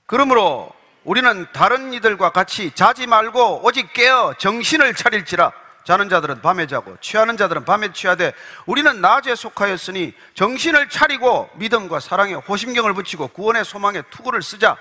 [0.05, 0.69] 그러므로
[1.05, 5.53] 우리는 다른 이들과 같이 자지 말고 오직 깨어 정신을 차릴지라
[5.85, 8.33] 자는 자들은 밤에 자고 취하는 자들은 밤에 취하되
[8.65, 14.75] 우리는 낮에 속하였으니 정신을 차리고 믿음과 사랑에 호심경을 붙이고 구원의 소망에 투구를 쓰자.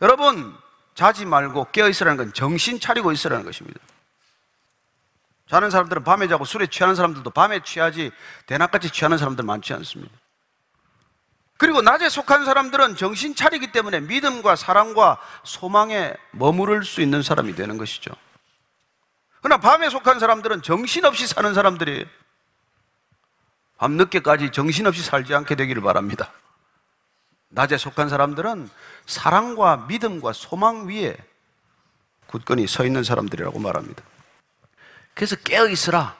[0.00, 0.56] 여러분
[0.94, 3.80] 자지 말고 깨어 있으라는 건 정신 차리고 있으라는 것입니다.
[5.50, 8.12] 자는 사람들은 밤에 자고 술에 취하는 사람들도 밤에 취하지
[8.46, 10.14] 대낮같이 취하는 사람들 많지 않습니다.
[11.58, 17.78] 그리고 낮에 속한 사람들은 정신 차리기 때문에 믿음과 사랑과 소망에 머무를 수 있는 사람이 되는
[17.78, 18.12] 것이죠.
[19.42, 22.04] 그러나 밤에 속한 사람들은 정신없이 사는 사람들이에요.
[23.78, 26.30] 밤늦게까지 정신없이 살지 않게 되기를 바랍니다.
[27.48, 28.70] 낮에 속한 사람들은
[29.06, 31.16] 사랑과 믿음과 소망 위에
[32.28, 34.09] 굳건히 서 있는 사람들이라고 말합니다.
[35.20, 36.16] 그래서 깨어 있으라.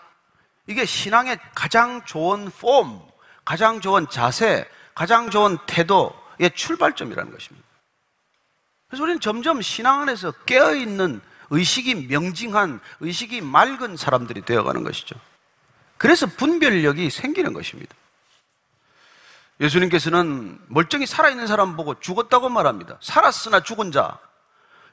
[0.66, 3.00] 이게 신앙의 가장 좋은 폼,
[3.46, 7.66] 가장 좋은 자세, 가장 좋은 태도의 출발점이라는 것입니다.
[8.88, 15.16] 그래서 우리는 점점 신앙 안에서 깨어 있는 의식이 명징한, 의식이 맑은 사람들이 되어가는 것이죠.
[15.96, 17.96] 그래서 분별력이 생기는 것입니다.
[19.60, 22.98] 예수님께서는 멀쩡히 살아있는 사람 보고 죽었다고 말합니다.
[23.00, 24.18] 살았으나 죽은 자.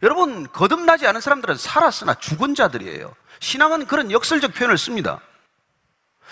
[0.04, 3.16] 여러분, 거듭나지 않은 사람들은 살았으나 죽은 자들이에요.
[3.40, 5.20] 신앙은 그런 역설적 표현을 씁니다.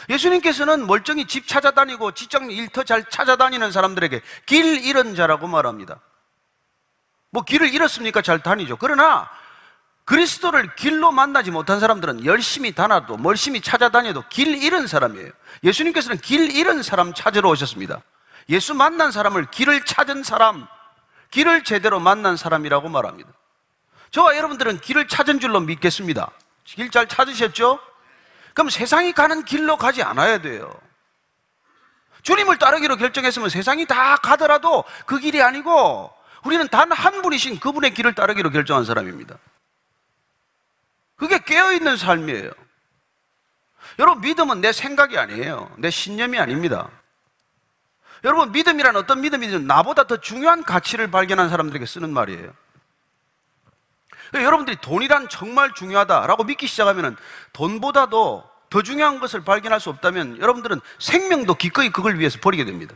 [0.09, 5.99] 예수님께서는 멀쩡히 집 찾아다니고 직장 일터 잘 찾아다니는 사람들에게 길 잃은 자라고 말합니다.
[7.31, 8.21] 뭐 길을 잃었습니까?
[8.21, 8.77] 잘 다니죠.
[8.77, 9.29] 그러나
[10.05, 15.31] 그리스도를 길로 만나지 못한 사람들은 열심히 다나도 멀심히 찾아다녀도 길 잃은 사람이에요.
[15.63, 18.01] 예수님께서는 길 잃은 사람 찾으러 오셨습니다.
[18.49, 20.67] 예수 만난 사람을 길을 찾은 사람,
[21.31, 23.31] 길을 제대로 만난 사람이라고 말합니다.
[24.15, 26.31] 저와 여러분들은 길을 찾은 줄로 믿겠습니다.
[26.63, 27.81] 길 잘 찾으셨죠?
[28.53, 30.73] 그럼 세상이 가는 길로 가지 않아야 돼요.
[32.21, 36.13] 주님을 따르기로 결정했으면 세상이 다 가더라도 그 길이 아니고
[36.45, 39.37] 우리는 단 한 분이신 그분의 길을 따르기로 결정한 사람입니다.
[41.17, 42.51] 그게 깨어있는 삶이에요.
[43.99, 45.69] 여러분, 믿음은 내 생각이 아니에요.
[45.77, 46.89] 내 신념이 아닙니다.
[48.23, 52.53] 여러분, 믿음이란 어떤 믿음이든 나보다 더 중요한 가치를 발견한 사람들에게 쓰는 말이에요.
[54.43, 57.17] 여러분들이 돈이란 정말 중요하다라고 믿기 시작하면
[57.53, 62.95] 돈보다도 더 중요한 것을 발견할 수 없다면 여러분들은 생명도 기꺼이 그걸 위해서 버리게 됩니다.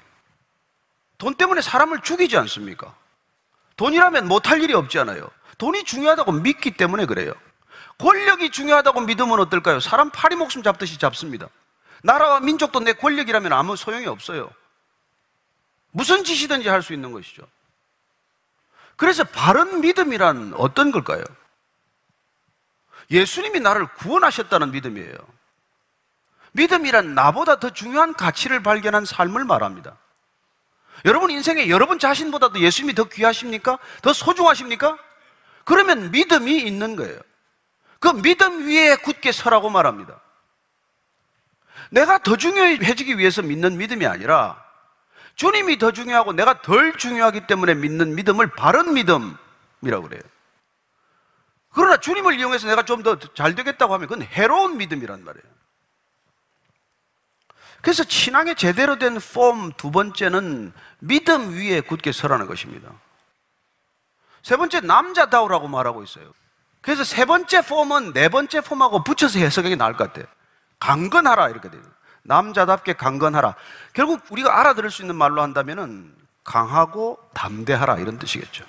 [1.18, 2.96] 돈 때문에 사람을 죽이지 않습니까?
[3.78, 5.30] 돈이라면 못할 일이 없잖아요.
[5.58, 7.34] 돈이 중요하다고 믿기 때문에 그래요.
[7.98, 9.80] 권력이 중요하다고 믿으면 어떨까요?
[9.80, 11.48] 사람 파리 목숨 잡듯이 잡습니다.
[12.02, 14.50] 나라와 민족도 내 권력이라면 아무 소용이 없어요.
[15.92, 17.44] 무슨 짓이든지 할 수 있는 것이죠.
[19.00, 21.24] 그래서 바른 믿음이란 어떤 걸까요?
[23.10, 25.16] 예수님이 나를 구원하셨다는 믿음이에요.
[26.52, 29.98] 믿음이란 나보다 더 중요한 가치를 발견한 삶을 말합니다.
[31.06, 33.80] 여러분 인생에 여러분 자신보다도 예수님이 더 귀하십니까?
[34.02, 34.98] 더 소중하십니까?
[35.64, 37.22] 그러면 믿음이 있는 거예요.
[38.02, 40.20] 그 믿음 위에 굳게 서라고 말합니다.
[41.90, 44.62] 내가 더 중요해지기 위해서 믿는 믿음이 아니라
[45.40, 50.22] 주님이 더 중요하고 내가 덜 중요하기 때문에 믿는 믿음을 바른 믿음이라고 그래요.
[51.72, 55.46] 그러나 주님을 이용해서 내가 좀 더 잘 되겠다고 하면 그건 해로운 믿음이란 말이에요.
[57.82, 62.92] 그래서 신앙의 제대로 된 폼 두 번째는 믿음 위에 굳게 서라는 것입니다.
[64.44, 66.34] 세 번째 남자다우라고 말하고 있어요.
[66.82, 70.26] 그래서 세 번째 폼은 네 번째 폼하고 붙여서 해석하기 나을 것 같아요.
[70.82, 71.82] 강건하라 이렇게 돼요.
[72.24, 73.56] 남자답게 강건하라.
[73.94, 76.14] 결국 우리가 알아들을 수 있는 말로 한다면은
[76.44, 78.66] 강하고 담대하라 이런 뜻이겠죠.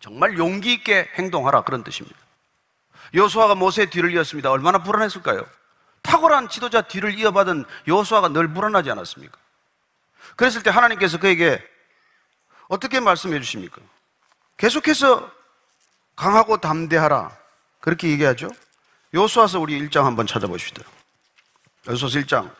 [0.00, 2.16] 정말 용기 있게 행동하라 그런 뜻입니다.
[3.14, 4.50] 요수아가 모세의 뒤를 이었습니다.
[4.50, 5.44] 얼마나 불안했을까요?
[6.02, 9.36] 탁월한 지도자 뒤를 이어받은 요수아가 늘 불안하지 않았습니까?
[10.36, 11.62] 그랬을 때 하나님께서 그에게
[12.68, 13.80] 어떻게 말씀해 주십니까?
[14.56, 15.30] 계속해서
[16.14, 17.30] 강하고 담대하라.
[17.80, 18.48] 그렇게 얘기하죠.
[19.14, 20.82] 요수아서 우리 1장 한번 찾아보시죠.
[21.88, 22.50] 요수아서 1장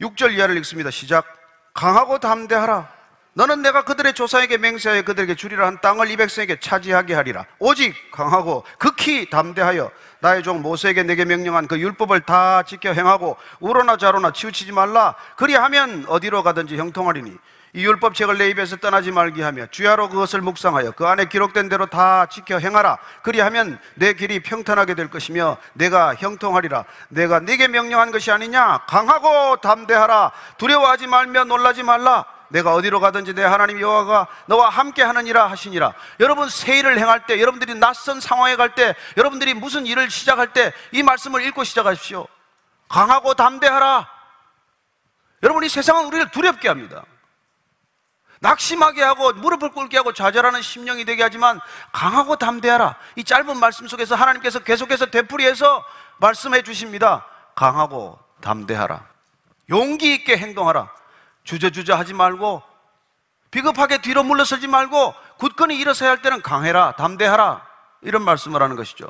[0.00, 0.90] 6절 이하를 읽습니다.
[0.90, 1.26] 시작.
[1.74, 3.00] 강하고 담대하라.
[3.34, 7.46] 너는 내가 그들의 조상에게 맹세하여 그들에게 주리라 한 땅을 이 백성에게 차지하게 하리라.
[7.58, 13.96] 오직 강하고 극히 담대하여 나의 종 모세에게 내게 명령한 그 율법을 다 지켜 행하고 우로나
[13.98, 15.14] 자로나 치우치지 말라.
[15.36, 17.36] 그리하면 어디로 가든지 형통하리니
[17.72, 22.26] 이 율법책을 내 입에서 떠나지 말게 하며 주야로 그것을 묵상하여 그 안에 기록된 대로 다
[22.26, 22.98] 지켜 행하라.
[23.22, 26.84] 그리하면 내 길이 평탄하게 될 것이며 내가 형통하리라.
[27.08, 28.86] 내가 네게 명령한 것이 아니냐?
[28.88, 30.32] 강하고 담대하라.
[30.58, 32.24] 두려워하지 말며 놀라지 말라.
[32.48, 35.94] 내가 어디로 가든지 내 하나님 여호와가 너와 함께 하느니라 하시니라.
[36.18, 40.72] 여러분 새 일을 행할 때, 여러분들이 낯선 상황에 갈 때, 여러분들이 무슨 일을 시작할 때
[40.92, 42.26] 이 말씀을 읽고 시작하십시오.
[42.88, 44.08] 강하고 담대하라.
[45.42, 47.04] 여러분 이 세상은 우리를 두렵게 합니다.
[48.40, 51.60] 낙심하게 하고 무릎을 꿇게 하고 좌절하는 심령이 되게 하지만
[51.92, 52.96] 강하고 담대하라.
[53.16, 55.84] 이 짧은 말씀 속에서 하나님께서 계속해서 되풀이해서
[56.18, 57.26] 말씀해 주십니다.
[57.54, 59.06] 강하고 담대하라.
[59.68, 60.90] 용기 있게 행동하라.
[61.44, 62.62] 주저주저 하지 말고
[63.50, 66.92] 비겁하게 뒤로 물러서지 말고 굳건히 일어서야 할 때는 강해라.
[66.92, 67.66] 담대하라.
[68.02, 69.06] 이런 말씀을 하는 것이죠.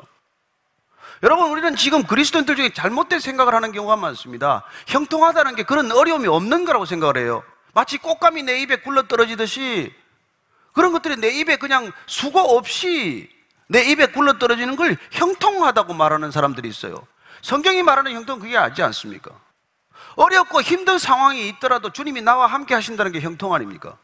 [1.23, 4.63] 여러분, 우리는 지금 그리스도인들 중에 잘못된 생각을 하는 경우가 많습니다.
[4.87, 7.43] 형통하다는 게 그런 어려움이 없는 거라고 생각을 해요.
[7.73, 9.93] 마치 꽃감이 내 입에 굴러 떨어지듯이
[10.73, 13.29] 그런 것들이 내 입에 그냥 수고 없이
[13.67, 17.05] 내 입에 굴러 떨어지는 걸 형통하다고 말하는 사람들이 있어요.
[17.41, 19.31] 성경이 말하는 형통 그게 아니지 않습니까?
[20.15, 23.97] 어렵고 힘든 상황이 있더라도 주님이 나와 함께 하신다는 게 형통 아닙니까?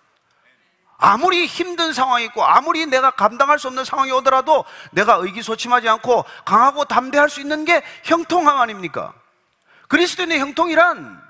[0.97, 6.85] 아무리 힘든 상황이 있고 아무리 내가 감당할 수 없는 상황이 오더라도 내가 의기소침하지 않고 강하고
[6.85, 9.13] 담대할 수 있는 게 형통함 아닙니까?
[9.89, 11.26] 그리스도인의 형통이란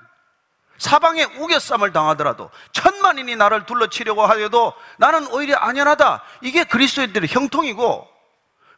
[0.78, 6.22] 사방에 우겨쌈을 당하더라도 천만인이 나를 둘러치려고 하여도 나는 오히려 안연하다.
[6.42, 8.08] 이게 그리스도인들의 형통이고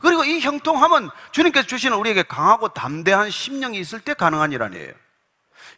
[0.01, 4.93] 그리고 이 형통함은 주님께서 주시는 우리에게 강하고 담대한 심령이 있을 때 가능한 일 아니에요.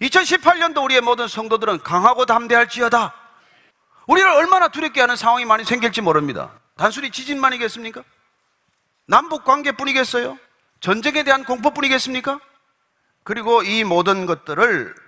[0.01, 3.15] 2018년도 우리의 모든 성도들은 강하고 담대할지어다.
[4.07, 6.51] 우리를 얼마나 두렵게 하는 상황이 많이 생길지 모릅니다.
[6.77, 8.03] 단순히 지진만이겠습니까?
[9.07, 10.39] 남북 관계뿐이겠어요?
[10.81, 12.41] 전쟁에 대한 공포뿐이겠습니까?
[13.25, 15.02] 그리고 이 모든 것들을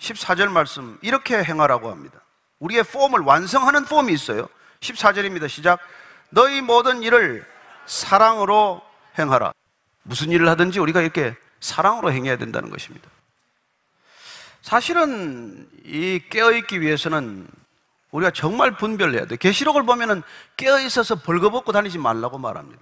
[0.00, 2.20] 14절 말씀 이렇게 행하라고 합니다.
[2.58, 4.48] 우리의 폼을 완성하는 폼이 있어요.
[4.80, 5.48] 14절입니다.
[5.48, 5.78] 시작.
[6.30, 7.46] 너희 모든 일을
[7.86, 8.82] 사랑으로
[9.18, 9.52] 행하라.
[10.02, 13.08] 무슨 일을 하든지 우리가 이렇게 사랑으로 행해야 된다는 것입니다.
[14.62, 17.46] 사실은 이 깨어있기 위해서는
[18.10, 19.36] 우리가 정말 분별해야 돼.
[19.36, 20.22] 계시록을 보면은
[20.56, 22.80] 깨어 있어서 벌거벗고 다니지 말라고 말합니다.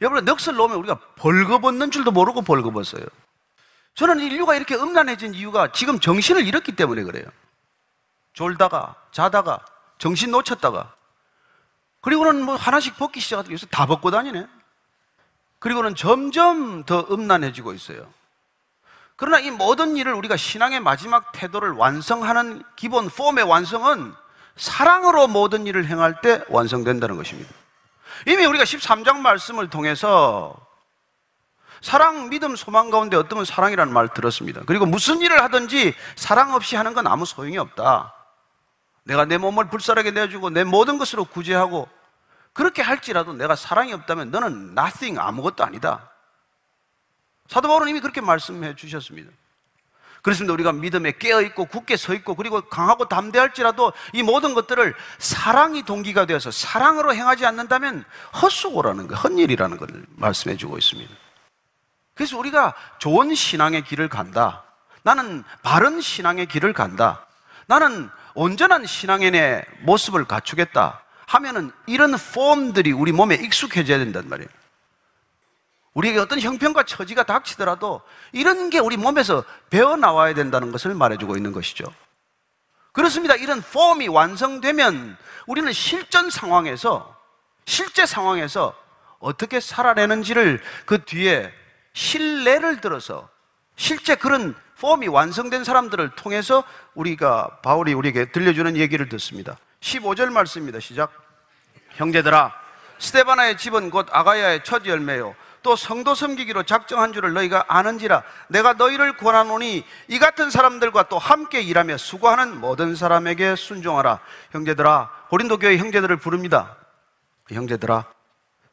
[0.00, 3.04] 여러분, 넋을 놓으면 우리가 벌거벗는 줄도 모르고 벌거벗어요.
[3.94, 7.24] 저는 인류가 이렇게 음란해진 이유가 지금 정신을 잃었기 때문에 그래요.
[8.32, 9.64] 졸다가, 자다가,
[9.98, 10.94] 정신 놓쳤다가,
[12.00, 14.46] 그리고는 뭐 하나씩 벗기 시작하더니 요새 다 벗고 다니네.
[15.58, 18.12] 그리고는 점점 더 음란해지고 있어요.
[19.16, 24.12] 그러나 이 모든 일을 우리가 신앙의 마지막 태도를 완성하는 기본 폼의 완성은
[24.56, 27.50] 사랑으로 모든 일을 행할 때 완성된다는 것입니다.
[28.26, 30.56] 이미 우리가 13장 말씀을 통해서
[31.84, 34.62] 사랑, 믿음, 소망 가운데 어떤 사랑이라는 말 들었습니다.
[34.64, 38.14] 그리고 무슨 일을 하든지 사랑 없이 하는 건 아무 소용이 없다.
[39.02, 41.86] 내가 내 몸을 불살하게 내주고 내 모든 것으로 구제하고
[42.54, 46.10] 그렇게 할지라도 내가 사랑이 없다면 너는 nothing 아무것도 아니다.
[47.48, 49.30] 사도 바울은 이미 그렇게 말씀해 주셨습니다.
[50.22, 50.54] 그렇습니다.
[50.54, 56.24] 우리가 믿음에 깨어 있고 굳게 서 있고 그리고 강하고 담대할지라도 이 모든 것들을 사랑이 동기가
[56.24, 58.06] 되어서 사랑으로 행하지 않는다면
[58.40, 61.23] 헛수고라는 거, 헛일이라는 것을 말씀해 주고 있습니다.
[62.14, 64.64] 그래서 우리가 좋은 신앙의 길을 간다.
[65.02, 67.26] 나는 바른 신앙의 길을 간다.
[67.66, 71.02] 나는 온전한 신앙의 내 모습을 갖추겠다.
[71.26, 74.48] 하면은 이런 폼들이 우리 몸에 익숙해져야 된단 말이에요.
[75.94, 78.02] 우리에게 어떤 형편과 처지가 닥치더라도
[78.32, 81.84] 이런 게 우리 몸에서 배어 나와야 된다는 것을 말해주고 있는 것이죠.
[82.92, 83.34] 그렇습니다.
[83.34, 87.16] 이런 폼이 완성되면 우리는 실전 상황에서,
[87.66, 88.74] 실제 상황에서
[89.18, 91.52] 어떻게 살아내는지를 그 뒤에
[91.94, 93.28] 신뢰를 들어서
[93.76, 96.62] 실제 그런 폼이 완성된 사람들을 통해서
[96.94, 99.56] 우리가 바울이 우리에게 들려주는 얘기를 듣습니다.
[99.80, 100.80] 15절 말씀입니다.
[100.80, 101.12] 시작.
[101.90, 102.52] 형제들아,
[102.98, 105.34] 스테바나의 집은 곧 아가야의 첫 열매요.
[105.62, 111.62] 또 성도 섬기기로 작정한 줄을 너희가 아는지라 내가 너희를 권하노니 이 같은 사람들과 또 함께
[111.62, 114.20] 일하며 수고하는 모든 사람에게 순종하라
[114.50, 116.76] 형제들아 고린도 교회 형제들을 부릅니다
[117.50, 118.04] 형제들아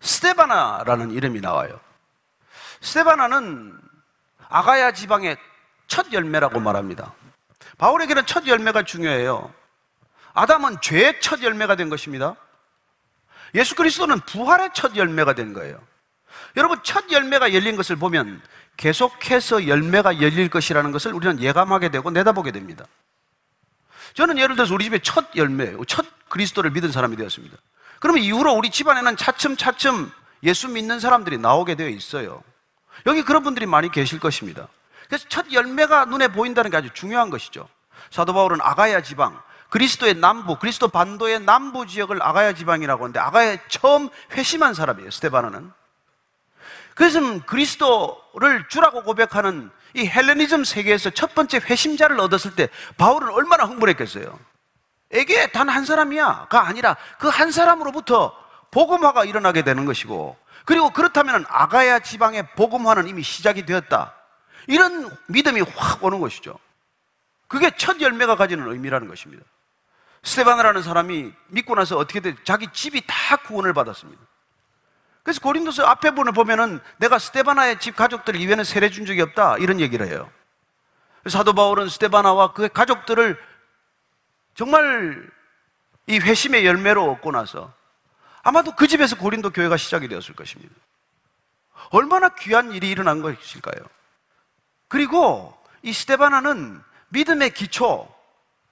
[0.02, 1.80] 스테바나라는 이름이 나와요
[2.82, 3.80] 스테바나는
[4.50, 5.38] 아가야 지방의
[5.88, 7.14] 첫 열매라고 말합니다
[7.78, 9.54] 바울에게는 첫 열매가 중요해요
[10.34, 12.36] 아담은 죄의 첫 열매가 된 것입니다
[13.56, 15.80] 예수 그리스도는 부활의 첫 열매가 된 거예요
[16.58, 18.42] 여러분, 첫 열매가 열린 것을 보면
[18.78, 22.86] 계속해서 열매가 열릴 것이라는 것을 우리는 예감하게 되고 내다보게 됩니다.
[24.14, 27.58] 저는 예를 들어서 우리 집에 첫 열매, 첫 그리스도를 믿은 사람이 되었습니다.
[28.00, 30.12] 그러면 이후로 우리 집안에는 차츰차츰
[30.44, 32.44] 예수 믿는 사람들이 나오게 되어 있어요.
[33.06, 34.68] 여기 그런 분들이 많이 계실 것입니다.
[35.08, 37.68] 그래서 첫 열매가 눈에 보인다는 게 아주 중요한 것이죠.
[38.10, 44.10] 사도 바울은 아가야 지방, 그리스도의 남부, 그리스도 반도의 남부 지역을 아가야 지방이라고 하는데 아가야 처음
[44.34, 45.72] 회심한 사람이에요, 스테바나는.
[46.96, 54.38] 그래서 그리스도를 주라고 고백하는 이 헬레니즘 세계에서 첫 번째 회심자를 얻었을 때 바울은 얼마나 흥분했겠어요.
[55.12, 58.34] 에게 단 한 사람이야가 아니라 그 한 사람으로부터
[58.72, 64.16] 복음화가 일어나게 되는 것이고 그리고 그렇다면 아가야 지방의 복음화는 이미 시작이 되었다.
[64.68, 66.58] 이런 믿음이 확 오는 것이죠.
[67.48, 69.44] 그게 첫 열매가 가지는 의미라는 것입니다.
[70.24, 72.36] 스테반이라는 사람이 믿고 나서 어떻게 돼?
[72.44, 74.22] 자기 집이 다 구원을 받았습니다.
[75.24, 80.08] 그래서 고린도서 앞에 보면은 내가 스테바나의 집 가족들 이외에는 세례 준 적이 없다 이런 얘기를
[80.08, 80.30] 해요.
[81.28, 83.38] 사도 바울은 스테바나와 그의 가족들을
[84.56, 85.30] 정말
[86.08, 87.72] 이 회심의 열매로 얻고 나서
[88.44, 90.74] 아마도 그 집에서 고린도 교회가 시작이 되었을 것입니다.
[91.90, 93.84] 얼마나 귀한 일이 일어난 것일까요?
[94.88, 98.14] 그리고 이 스테바나는 믿음의 기초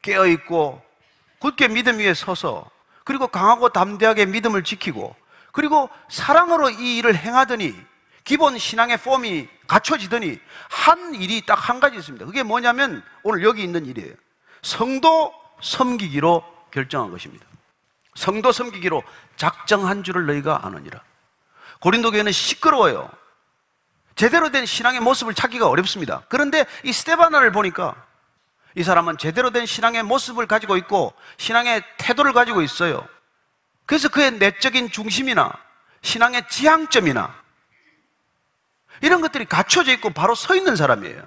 [0.02, 0.82] 깨어있고
[1.40, 2.70] 굳게 믿음 위에 서서
[3.04, 5.16] 그리고 강하고 담대하게 믿음을 지키고
[5.52, 7.76] 그리고 사랑으로 이 일을 행하더니
[8.24, 10.40] 기본 신앙의 폼이 갖춰지더니
[10.70, 12.26] 한 일이 딱 한 가지 있습니다.
[12.26, 14.14] 그게 뭐냐면 오늘 여기 있는 일이에요.
[14.62, 17.46] 성도 섬기기로 결정한 것입니다.
[18.20, 19.02] 성도 섬기기로
[19.38, 21.02] 작정한 줄을 너희가 아느니라.
[21.80, 23.10] 고린도 교회는 시끄러워요.
[24.18, 26.24] 제대로 된 신앙의 모습을 찾기가 어렵습니다.
[26.28, 27.96] 그런데 이 스테바나를 보니까
[28.76, 33.08] 이 사람은 제대로 된 신앙의 모습을 가지고 있고 신앙의 태도를 가지고 있어요.
[33.86, 35.54] 그래서 그의 내적인 중심이나
[36.02, 37.34] 신앙의 지향점이나
[39.00, 41.24] 이런 것들이 갖춰져 있고 바로 서 있는 사람이에요.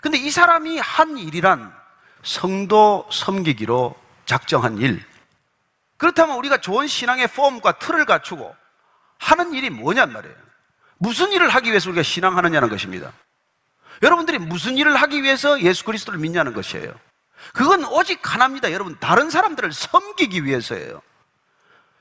[0.00, 1.72] 근데 이 사람이 한 일이란
[2.24, 3.94] 성도 섬기기로
[4.26, 5.13] 작정한 일.
[5.96, 8.54] 그렇다면 우리가 좋은 신앙의 폼과 틀을 갖추고
[9.18, 10.36] 하는 일이 뭐냔 말이에요.
[10.98, 13.12] 무슨 일을 하기 위해서 우리가 신앙하느냐는 것입니다.
[14.02, 16.92] 여러분들이 무슨 일을 하기 위해서 예수 그리스도를 믿냐는 것이에요.
[17.52, 18.72] 그건 오직 하나입니다.
[18.72, 21.02] 여러분, 다른 사람들을 섬기기 위해서예요.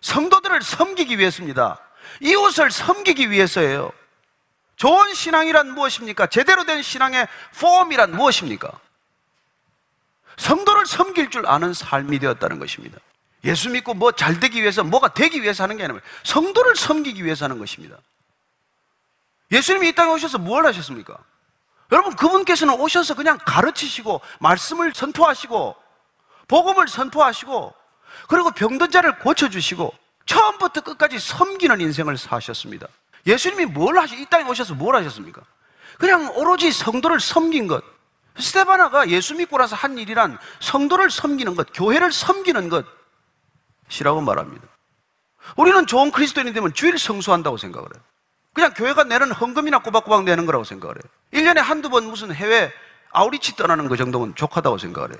[0.01, 1.79] 성도들을 섬기기 위해서입니다.
[2.21, 3.91] 이웃을 섬기기 위해서예요.
[4.75, 6.27] 좋은 신앙이란 무엇입니까?
[6.27, 7.27] 제대로 된 신앙의
[7.59, 8.71] 폼이란 무엇입니까?
[10.37, 12.97] 성도를 섬길 줄 아는 삶이 되었다는 것입니다.
[13.45, 17.45] 예수 믿고 뭐 잘 되기 위해서, 뭐가 되기 위해서 하는 게 아니라 성도를 섬기기 위해서
[17.45, 17.97] 하는 것입니다.
[19.51, 21.17] 예수님이 이 땅에 오셔서 뭘 하셨습니까?
[21.91, 25.75] 여러분, 그분께서는 오셔서 그냥 가르치시고, 말씀을 선포하시고,
[26.47, 27.73] 복음을 선포하시고,
[28.27, 29.93] 그리고 병든 자를 고쳐주시고,
[30.25, 32.87] 처음부터 끝까지 섬기는 인생을 사셨습니다.
[33.27, 35.41] 예수님이 뭘 하시, 이 땅에 오셔서 뭘 하셨습니까?
[35.99, 37.83] 그냥 오로지 성도를 섬긴 것.
[38.39, 42.85] 스테바나가 예수 믿고 나서 한 일이란 성도를 섬기는 것, 교회를 섬기는 것
[44.01, 44.65] 이라고 말합니다.
[45.57, 48.03] 우리는 좋은 그리스도인이 되면 주일 성수한다고 생각을 해요.
[48.53, 51.03] 그냥 교회가 내는 헌금이나 꼬박꼬박 내는 거라고 생각을 해요.
[51.33, 52.71] 1년에 한두 번 무슨 해외
[53.11, 55.19] 아우리치 떠나는 거 정도면 족하다고 생각을 해요.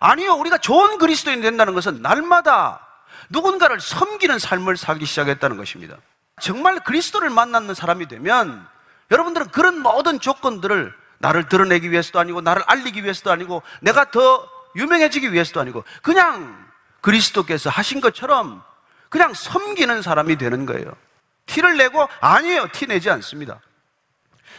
[0.00, 2.86] 아니요, 우리가 좋은 그리스도인이 된다는 것은 날마다
[3.30, 5.96] 누군가를 섬기는 삶을 살기 시작했다는 것입니다.
[6.40, 8.66] 정말 그리스도를 만나는 사람이 되면
[9.10, 15.32] 여러분들은 그런 모든 조건들을 나를 드러내기 위해서도 아니고 나를 알리기 위해서도 아니고 내가 더 유명해지기
[15.32, 16.67] 위해서도 아니고 그냥
[17.00, 18.62] 그리스도께서 하신 것처럼
[19.08, 20.92] 그냥 섬기는 사람이 되는 거예요.
[21.46, 22.68] 티를 내고 아니에요.
[22.72, 23.60] 티 내지 않습니다.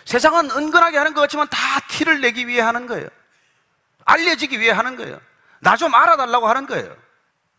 [0.06, 1.58] 세상은 은근하게 하는 것 같지만 다
[1.90, 3.08] 티를 내기 위해 하는 거예요.
[4.06, 5.20] 알려지기 위해 하는 거예요.
[5.60, 6.96] 나 좀 알아달라고 하는 거예요.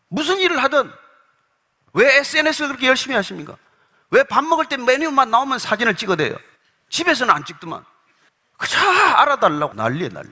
[0.09, 0.91] 무슨 일을 하든
[1.93, 3.57] 왜 SNS를 그렇게 열심히 하십니까?
[4.11, 6.35] 왜 밥 먹을 때 메뉴만 나오면 사진을 찍어대요?
[6.89, 7.85] 집에서는 안 찍더만.
[8.57, 10.29] 그저 알아달라고 난리에 난리.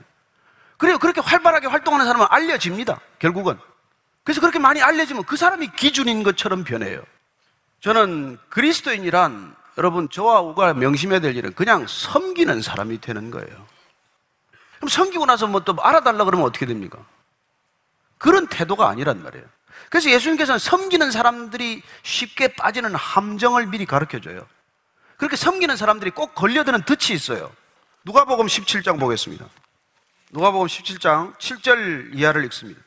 [0.76, 0.98] 그래요.
[0.98, 3.00] 그렇게 활발하게 활동하는 사람은 알려집니다.
[3.18, 3.58] 결국은.
[4.28, 7.02] 그래서 그렇게 많이 알려지면 그 사람이 기준인 것처럼 변해요.
[7.80, 13.66] 저는 그리스도인이란 여러분 저와 우가 명심해야 될 일은 그냥 섬기는 사람이 되는 거예요.
[14.76, 16.98] 그럼 섬기고 나서 뭐 또 알아달라 그러면 어떻게 됩니까?
[18.18, 19.46] 그런 태도가 아니란 말이에요.
[19.88, 24.46] 그래서 예수님께서는 섬기는 사람들이 쉽게 빠지는 함정을 미리 가르쳐 줘요.
[25.16, 27.50] 그렇게 섬기는 사람들이 꼭 걸려드는 덫이 있어요.
[28.04, 29.46] 누가복음 17장 보겠습니다.
[30.32, 32.78] 누가복음 17장 7절 이하를 읽습니다.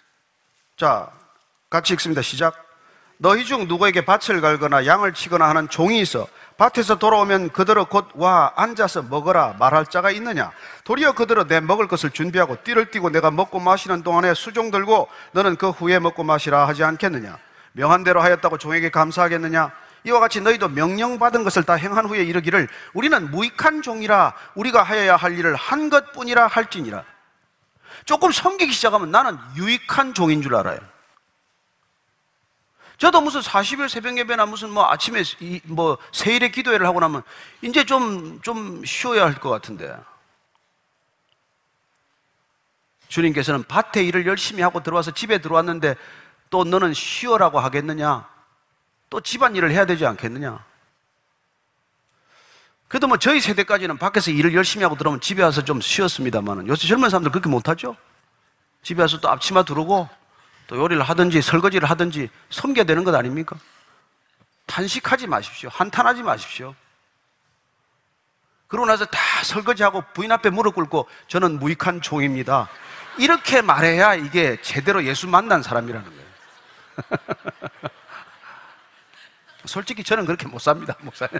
[0.77, 1.11] 자,
[1.71, 2.21] 같이 읽습니다.
[2.21, 2.53] 시작.
[3.17, 8.51] 너희 중 누구에게 밭을 갈거나 양을 치거나 하는 종이 있어 밭에서 돌아오면 그대로 곧 와
[8.57, 10.51] 앉아서 먹어라 말할 자가 있느냐?
[10.83, 15.55] 도리어 그대로 내 먹을 것을 준비하고 띠를 띠고 내가 먹고 마시는 동안에 수종 들고 너는
[15.55, 17.37] 그 후에 먹고 마시라 하지 않겠느냐?
[17.71, 19.71] 명한 대로 하였다고 종에게 감사하겠느냐?
[20.03, 25.37] 이와 같이 너희도 명령받은 것을 다 행한 후에 이르기를 우리는 무익한 종이라 우리가 하여야 할
[25.39, 27.05] 일을 한 것뿐이라 할지니라.
[28.03, 30.79] 조금 섬기기 시작하면 나는 유익한 종인 줄 알아요
[33.01, 35.23] 저도 무슨 40일 새벽 예배나 무슨 뭐 아침에
[35.63, 37.23] 뭐 세일에 기도회를 하고 나면
[37.63, 39.97] 이제 좀, 좀 쉬어야 할 것 같은데.
[43.07, 45.95] 주님께서는 밭에 일을 열심히 하고 들어와서 집에 들어왔는데
[46.51, 48.29] 또 너는 쉬어라고 하겠느냐?
[49.09, 50.63] 또 집안 일을 해야 되지 않겠느냐?
[52.87, 57.09] 그래도 뭐 저희 세대까지는 밖에서 일을 열심히 하고 들어오면 집에 와서 좀 쉬었습니다만은 요새 젊은
[57.09, 57.97] 사람들 그렇게 못하죠?
[58.83, 60.07] 집에 와서 또 앞치마 두르고
[60.71, 63.57] 또 요리를 하든지 설거지를 하든지 섬겨야 되는 것 아닙니까?
[64.67, 65.69] 탄식하지 마십시오.
[65.69, 66.73] 한탄하지 마십시오.
[68.69, 72.69] 그러고 나서 다 설거지하고 부인 앞에 무릎 꿇고 저는 무익한 종입니다.
[73.17, 76.25] 이렇게 말해야 이게 제대로 예수 만난 사람이라는 거예요.
[79.65, 81.37] 솔직히 저는 그렇게 못 삽니다, 목사님.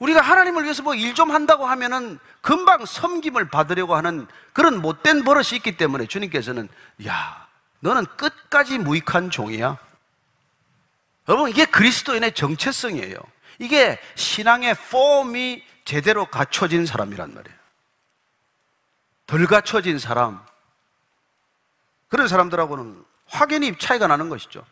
[0.00, 5.56] 우리가 하나님을 위해서 뭐 일 좀 한다고 하면은 금방 섬김을 받으려고 하는 그런 못된 버릇이
[5.56, 6.68] 있기 때문에 주님께서는
[7.06, 7.46] 야,
[7.80, 9.76] 너는 끝까지 무익한 종이야.
[11.28, 13.16] 여러분, 이게 그리스도인의 정체성이에요.
[13.58, 17.58] 이게 신앙의 폼이 제대로 갖춰진 사람이란 말이에요.
[19.26, 20.40] 덜 갖춰진 사람.
[22.08, 24.64] 그런 사람들하고는 확연히 차이가 나는 것이죠.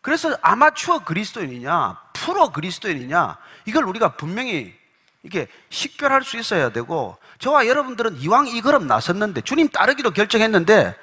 [0.00, 3.36] 그래서 아마추어 그리스도인이냐, 프로 그리스도인이냐,
[3.68, 4.74] 이걸 우리가 분명히
[5.22, 10.96] 이게 식별할 수 있어야 되고, 저와 여러분들은 이왕 이 걸음 나섰는데, 주님 따르기로 결정했는데,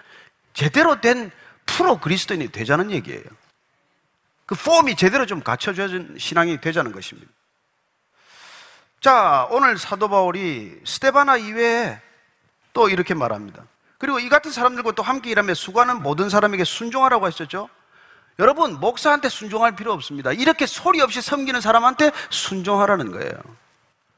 [0.53, 1.29] 제대로 된
[1.67, 3.23] 프로 그리스도인이 되자는 얘기예요.
[4.47, 7.31] 그 폼이 제대로 좀 갖춰진 신앙이 되자는 것입니다.
[8.99, 12.01] 자, 오늘 사도 바울이 스테바나 이외에
[12.73, 13.63] 또 이렇게 말합니다.
[13.99, 17.69] 그리고 이 같은 사람들과 또 함께 일하며 수고하는 모든 사람에게 순종하라고 했었죠.
[18.39, 20.31] 여러분, 목사한테 순종할 필요 없습니다.
[20.31, 23.31] 이렇게 소리 없이 섬기는 사람한테 순종하라는 거예요.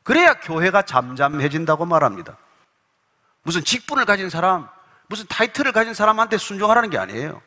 [0.03, 2.37] 그래야 교회가 잠잠해진다고 말합니다.
[3.43, 4.67] 무슨 직분을 가진 사람,
[5.07, 7.41] 무슨 타이틀을 가진 사람한테 순종하라는 게 아니에요.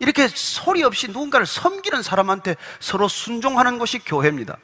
[0.00, 4.56] 이렇게 소리 없이 누군가를 섬기는 사람한테 서로 순종하는 것이 교회입니다.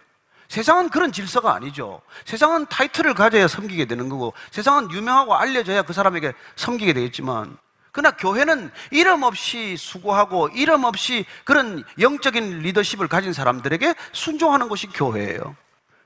[0.48, 2.02] 세상은 그런 질서가 아니죠.
[2.24, 7.56] 세상은 타이틀을 가져야 섬기게 되는 거고, 세상은 유명하고 알려져야 그 사람에게 섬기게 되겠지만,
[7.94, 15.54] 그러나 교회는 이름 없이 수고하고 이름 없이 그런 영적인 리더십을 가진 사람들에게 순종하는 것이 교회예요.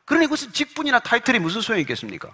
[0.05, 2.29] 그러니 그것은 직분이나 타이틀이 무슨 소용이 있겠습니까?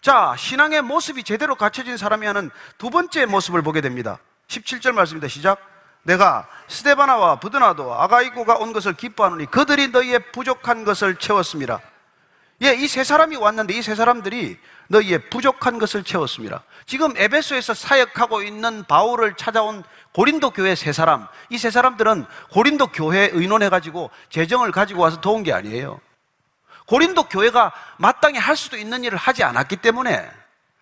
[0.00, 2.48] 자, 신앙의 모습이 제대로 갖춰진 사람이 하는
[2.78, 4.20] 두 번째 모습을 보게 됩니다.
[4.46, 5.26] 17절 말씀입니다.
[5.26, 5.58] 시작.
[6.04, 11.80] 내가 스테바나와 부드나도 아가이고가 온 것을 기뻐하노니 그들이 너희의 부족한 것을 채웠습니다.
[12.62, 14.58] 예, 이 세 사람이 왔는데 이 세 사람들이
[14.88, 16.62] 너희의 부족한 것을 채웠습니다.
[16.84, 19.82] 지금 에베소에서 사역하고 있는 바울을 찾아온
[20.12, 25.52] 고린도 교회 세 사람, 이 세 사람들은 고린도 교회에 의논해가지고 재정을 가지고 와서 도운 게
[25.52, 26.00] 아니에요.
[26.86, 30.28] 고린도 교회가 마땅히 할 수도 있는 일을 하지 않았기 때문에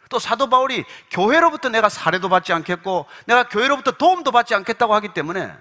[0.09, 5.53] 또 사도 바울이 교회로부터 내가 사례도 받지 않겠고 내가 교회로부터 도움도 받지 않겠다고 하기 때문에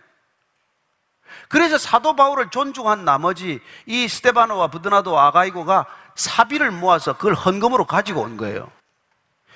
[1.49, 5.86] 그래서 사도 바울을 존중한 나머지 이 스테바노와 부드나도 아가이고가
[6.18, 8.70] 사비를 모아서 그걸 헌금으로 가지고 온 거예요.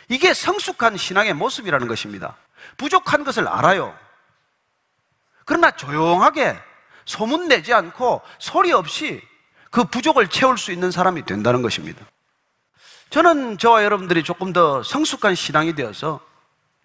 [0.07, 2.37] 이게 성숙한 신앙의 모습이라는 것입니다.
[2.77, 3.97] 부족한 것을 알아요.
[5.45, 6.57] 그러나 조용하게
[7.05, 9.21] 소문 내지 않고 소리 없이
[9.71, 12.05] 그 부족을 채울 수 있는 사람이 된다는 것입니다.
[13.09, 16.19] 저는 저와 여러분들이 조금 더 성숙한 신앙이 되어서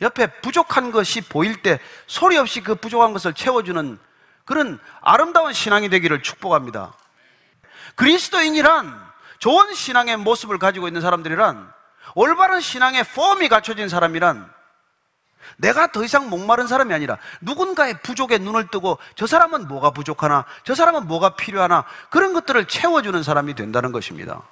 [0.00, 3.98] 옆에 부족한 것이 보일 때 소리 없이 그 부족한 것을 채워주는
[4.44, 6.94] 그런 아름다운 신앙이 되기를 축복합니다.
[7.96, 9.05] 그리스도인이란
[9.38, 11.72] 좋은 신앙의 모습을 가지고 있는 사람들이란
[12.14, 14.50] 올바른 신앙의 폼이 갖춰진 사람이란
[15.58, 20.74] 내가 더 이상 목마른 사람이 아니라 누군가의 부족에 눈을 뜨고 저 사람은 뭐가 부족하나, 저
[20.74, 24.42] 사람은 뭐가 필요하나 그런 것들을 채워주는 사람이 된다는 것입니다.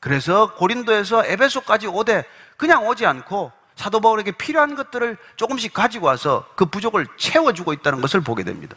[0.00, 2.24] 그래서 고린도에서 에베소까지 오되
[2.56, 8.20] 그냥 오지 않고 사도 바울에게 필요한 것들을 조금씩 가지고 와서 그 부족을 채워주고 있다는 것을
[8.20, 8.76] 보게 됩니다.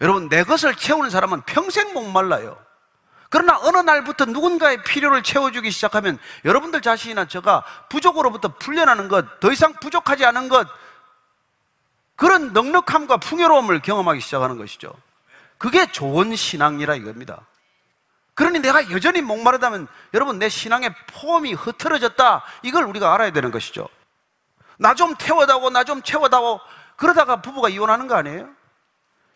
[0.00, 2.63] 여러분, 내 것을 채우는 사람은 평생 목말라요.
[3.34, 9.72] 그러나 어느 날부터 누군가의 필요를 채워주기 시작하면 여러분들 자신이나 저가 부족으로부터 풀려나는 것, 더 이상
[9.72, 10.68] 부족하지 않은 것,
[12.14, 14.94] 그런 넉넉함과 풍요로움을 경험하기 시작하는 것이죠.
[15.58, 17.40] 그게 좋은 신앙이라 이겁니다.
[18.34, 22.44] 그러니 내가 여전히 목마르다면 여러분 내 신앙의 폼이 흐트러졌다.
[22.62, 23.88] 이걸 우리가 알아야 되는 것이죠.
[24.76, 26.60] 나 좀 태워다오, 나좀 채워다오.
[26.94, 28.48] 그러다가 부부가 이혼하는 거 아니에요?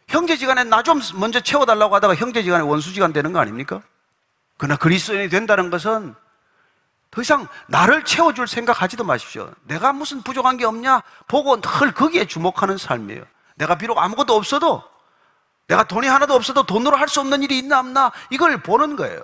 [0.09, 3.83] 형제지간에 나 좀 먼저 채워달라고 하다가 형제지간에 원수지간 되는 거 아닙니까?
[4.57, 6.15] 그러나 그리스도인이 된다는 것은
[7.11, 9.53] 더 이상 나를 채워줄 생각하지도 마십시오.
[9.65, 11.03] 내가 무슨 부족한 게 없냐?
[11.27, 13.25] 보고 늘 거기에 주목하는 삶이에요.
[13.57, 14.83] 내가 비록 아무것도 없어도
[15.67, 19.23] 내가 돈이 하나도 없어도 돈으로 할 수 없는 일이 있나 없나 이걸 보는 거예요.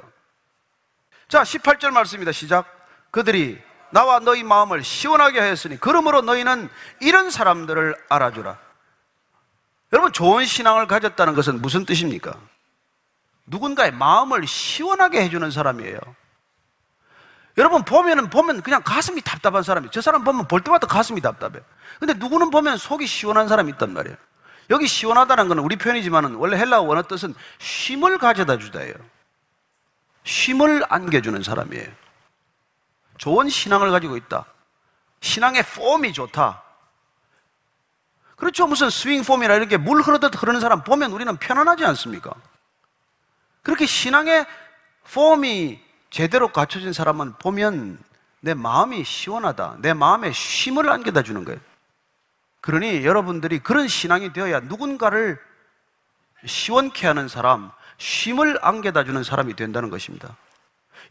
[1.29, 2.33] 자, 18절 말씀입니다.
[2.33, 2.67] 시작.
[3.11, 3.61] 그들이
[3.91, 6.69] 나와 너희 마음을 시원하게 하였으니 그러므로 너희는
[7.01, 8.59] 이런 사람들을 알아주라.
[9.95, 12.35] 여러분 좋은 신앙을 가졌다는 것은 무슨 뜻입니까?
[13.47, 15.99] 누군가의 마음을 시원하게 해주는 사람이에요.
[17.57, 21.61] 여러분 보면은 보면 그냥 가슴이 답답한 사람이 저 사람 보면 볼 때마다 가슴이 답답해.
[22.01, 24.17] 근데 누구는 보면 속이 시원한 사람이 있단 말이에요.
[24.71, 28.95] 여기 시원하다는 것은 우리 표현이지만은 원래 헬라어 원어 뜻은 쉼을 가져다 주다예요.
[30.25, 31.87] 쉼을 안겨주는 사람이에요.
[33.19, 34.45] 좋은 신앙을 가지고 있다.
[35.21, 36.64] 신앙의 폼이 좋다.
[38.37, 38.67] 그렇죠.
[38.67, 42.33] 무슨 스윙폼이나 이렇게 물 흐르듯 흐르는 사람 보면 우리는 편안하지 않습니까?
[43.63, 44.47] 그렇게 신앙의
[45.13, 45.81] 폼이
[46.11, 47.99] 제대로 갖춰진 사람은 보면
[48.41, 49.79] 내 마음이 시원하다.
[49.81, 51.61] 내 마음에 쉼을 안겨다 주는 거예요.
[52.61, 55.39] 그러니 여러분들이 그런 신앙이 되어야 누군가를
[56.47, 60.37] 시원케 하는 사람, 쉼을 안겨다 주는 사람이 된다는 것입니다.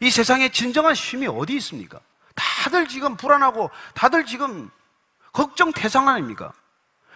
[0.00, 2.00] 이 세상에 진정한 쉼이 어디 있습니까?
[2.34, 4.70] 다들 지금 불안하고 다들 지금
[5.32, 6.52] 걱정 태상 아닙니까?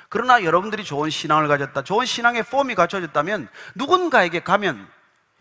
[0.08, 4.88] 그러나 여러분들이 좋은 신앙을 가졌다, 좋은 신앙의 폼이 갖춰졌다면 누군가에게 가면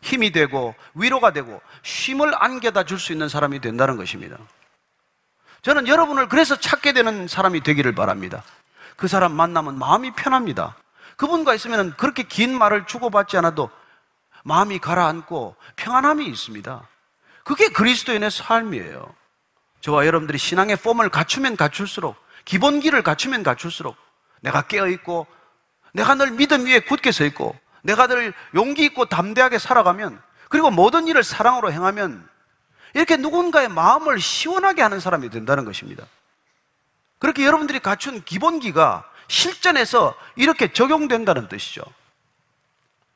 [0.01, 4.37] 힘이 되고 위로가 되고 쉼을 안겨다 줄 수 있는 사람이 된다는 것입니다.
[5.61, 8.43] 저는 여러분을 그래서 찾게 되는 사람이 되기를 바랍니다.
[8.95, 10.75] 그 사람 만나면 마음이 편합니다.
[11.15, 13.69] 그분과 있으면 그렇게 긴 말을 주고받지 않아도
[14.43, 16.87] 마음이 가라앉고 평안함이 있습니다.
[17.43, 19.13] 그게 그리스도인의 삶이에요.
[19.81, 22.15] 저와 여러분들이 신앙의 폼을 갖추면 갖출수록
[22.45, 23.95] 기본기를 갖추면 갖출수록
[24.47, 25.27] 내가 깨어있고
[25.93, 31.07] 내가 늘 믿음 위에 굳게 서 있고 내가 늘 용기 있고 담대하게 살아가면 그리고 모든
[31.07, 32.27] 일을 사랑으로 행하면
[32.93, 36.05] 이렇게 누군가의 마음을 시원하게 하는 사람이 된다는 것입니다.
[37.19, 41.81] 그렇게 여러분들이 갖춘 기본기가 실전에서 이렇게 적용된다는 뜻이죠.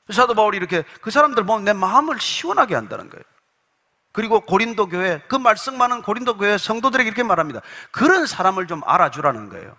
[0.10, 3.24] 사도 바울이 이렇게 그 사람들 보면 내 마음을 시원하게 한다는 거예요.
[4.12, 7.62] 그리고 고린도 교회, 그 말씀 많은 고린도 교회 성도들에게 이렇게 말합니다.
[7.92, 9.78] 그런 사람을 좀 알아주라는 거예요.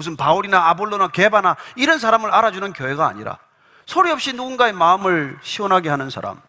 [0.00, 3.36] 무슨 바울이나 아볼로나 게바나 이런 사람을 알아주는 교회가 아니라
[3.84, 6.40] 소리 없이 누군가의 마음을 시원하게 하는 사람.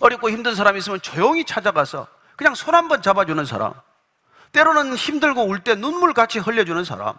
[0.00, 3.74] 어렵고 힘든 사람이 있으면 조용히 찾아가서 그냥 손 한 번 잡아주는 사람.
[4.50, 7.14] 때로는 힘들고 울 때 눈물 같이 흘려주는 사람.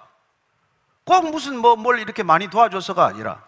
[1.05, 3.41] 꼭 무슨 뭐 뭘 이렇게 많이 도와줘서가 아니라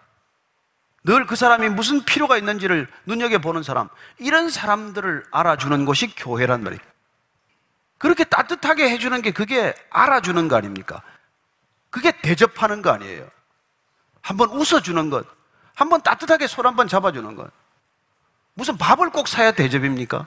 [1.04, 3.90] 늘 그 사람이 무슨 필요가 있는지를 눈여겨보는 사람.
[4.18, 6.80] 이런 사람들을 알아주는 것이 교회란 말이에요.
[7.98, 11.02] 그렇게 따뜻하게 해주는 게 그게 알아주는 거 아닙니까?
[11.90, 13.28] 그게 대접하는 거 아니에요.
[14.22, 15.26] 한번 웃어주는 것.
[15.74, 17.50] 한번 따뜻하게 손 한번 잡아주는 것.
[18.54, 20.26] 무슨 밥을 꼭 사야 대접입니까?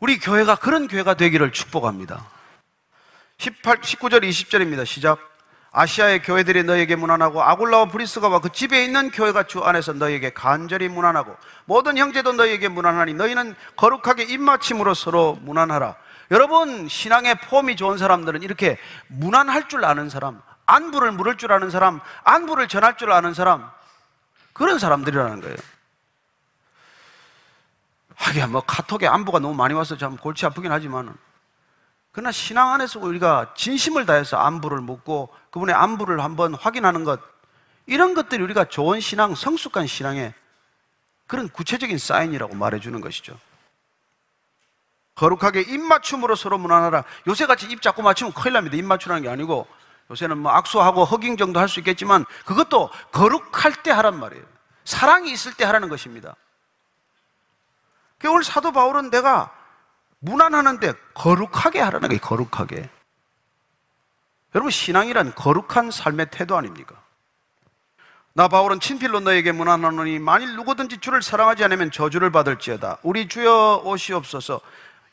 [0.00, 2.24] 우리 교회가 그런 교회가 되기를 축복합니다.
[3.38, 4.84] 18, 19절, 20절입니다.
[4.84, 5.18] 시작.
[5.70, 11.36] 아시아의 교회들이 너에게 무난하고 아굴라와 브리스가와 그 집에 있는 교회가 주 안에서 너에게 간절히 무난하고
[11.66, 15.94] 모든 형제도 너에게 무난하니 너희는 거룩하게 입맞춤으로 서로 무난하라.
[16.30, 22.00] 여러분 신앙의 폼이 좋은 사람들은 이렇게 무난할 줄 아는 사람, 안부를 물을 줄 아는 사람,
[22.24, 23.68] 안부를 전할 줄 아는 사람
[24.52, 25.56] 그런 사람들이라는 거예요.
[28.14, 31.16] 하긴 뭐 카톡에 안부가 너무 많이 와서 참 골치 아프긴 하지만
[32.12, 37.20] 그러나 신앙 안에서 우리가 진심을 다해서 안부를 묻고 그분의 안부를 한번 확인하는 것
[37.86, 40.34] 이런 것들이 우리가 좋은 신앙, 성숙한 신앙의
[41.26, 43.38] 그런 구체적인 사인이라고 말해주는 것이죠.
[45.14, 47.04] 거룩하게 입맞춤으로 서로 무난하라.
[47.26, 48.76] 요새같이 입 자꾸 맞추면 큰일 납니다.
[48.76, 49.66] 입 맞추라는 게 아니고
[50.10, 54.44] 요새는 뭐 악수하고 허깅 정도 할 수 있겠지만 그것도 거룩할 때 하란 말이에요.
[54.84, 56.34] 사랑이 있을 때 하라는 것입니다.
[58.24, 59.52] 오늘 사도 바울은 내가
[60.20, 62.20] 무난하는데 거룩하게 하라는 거예요.
[62.20, 62.88] 거룩하게.
[64.54, 66.96] 여러분 신앙이란 거룩한 삶의 태도 아닙니까?
[68.32, 72.98] 나 바울은 친필로 너에게 무난하노니 만일 누구든지 주를 사랑하지 않으면 저주를 받을지어다.
[73.02, 74.60] 우리 주여 오시옵소서.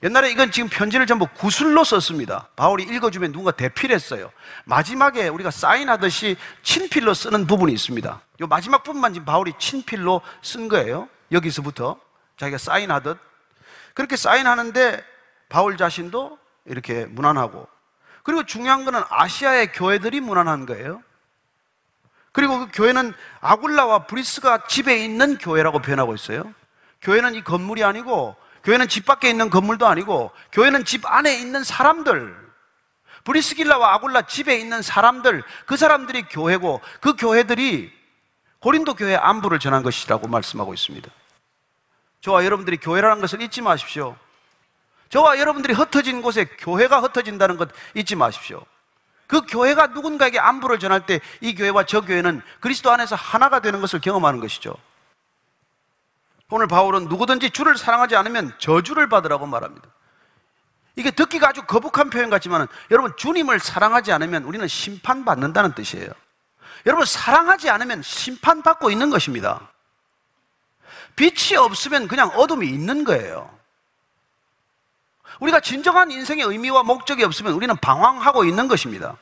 [0.03, 2.49] 옛날에 이건 지금 편지를 전부 구슬로 썼습니다.
[2.55, 4.31] 바울이 읽어주면 누군가 대필했어요.
[4.65, 8.21] 마지막에 우리가 사인하듯이 친필로 쓰는 부분이 있습니다.
[8.41, 11.07] 이 마지막 부분만 지금 바울이 친필로 쓴 거예요.
[11.31, 11.99] 여기서부터
[12.37, 13.17] 자기가 사인하듯
[13.93, 15.03] 그렇게 사인하는데
[15.47, 17.67] 바울 자신도 이렇게 무난하고
[18.23, 21.01] 그리고 중요한 거는 아시아의 교회들이 무난한 거예요.
[22.31, 26.53] 그리고 그 교회는 아굴라와 브리스가 집에 있는 교회라고 표현하고 있어요.
[27.01, 28.35] 교회는 이 건물이 아니고
[28.65, 32.35] 교회는 집 밖에 있는 건물도 아니고 교회는 집 안에 있는 사람들
[33.23, 37.91] 브리스길라와 아굴라 집에 있는 사람들 그 사람들이 교회고 그 교회들이
[38.59, 41.09] 고린도 교회 안부를 전한 것이라고 말씀하고 있습니다.
[42.21, 44.17] 저와 여러분들이 교회라는 것을 잊지 마십시오.
[45.09, 48.65] 저와 여러분들이 흩어진 곳에 교회가 흩어진다는 것 잊지 마십시오.
[49.27, 54.01] 그 교회가 누군가에게 안부를 전할 때 이 교회와 저 교회는 그리스도 안에서 하나가 되는 것을
[54.01, 54.75] 경험하는 것이죠.
[56.49, 59.87] 오늘 바울은 누구든지 주를 사랑하지 않으면 저주를 받으라고 말합니다.
[60.95, 66.09] 이게 듣기가 아주 거북한 표현 같지만 여러분 주님을 사랑하지 않으면 우리는 심판받는다는 뜻이에요.
[66.85, 69.71] 여러분 사랑하지 않으면 심판받고 있는 것입니다.
[71.15, 73.53] 빛이 없으면 그냥 어둠이 있는 거예요.
[75.39, 79.17] 우리가 진정한 인생의 의미와 목적이 없으면 우리는 방황하고 있는 것입니다.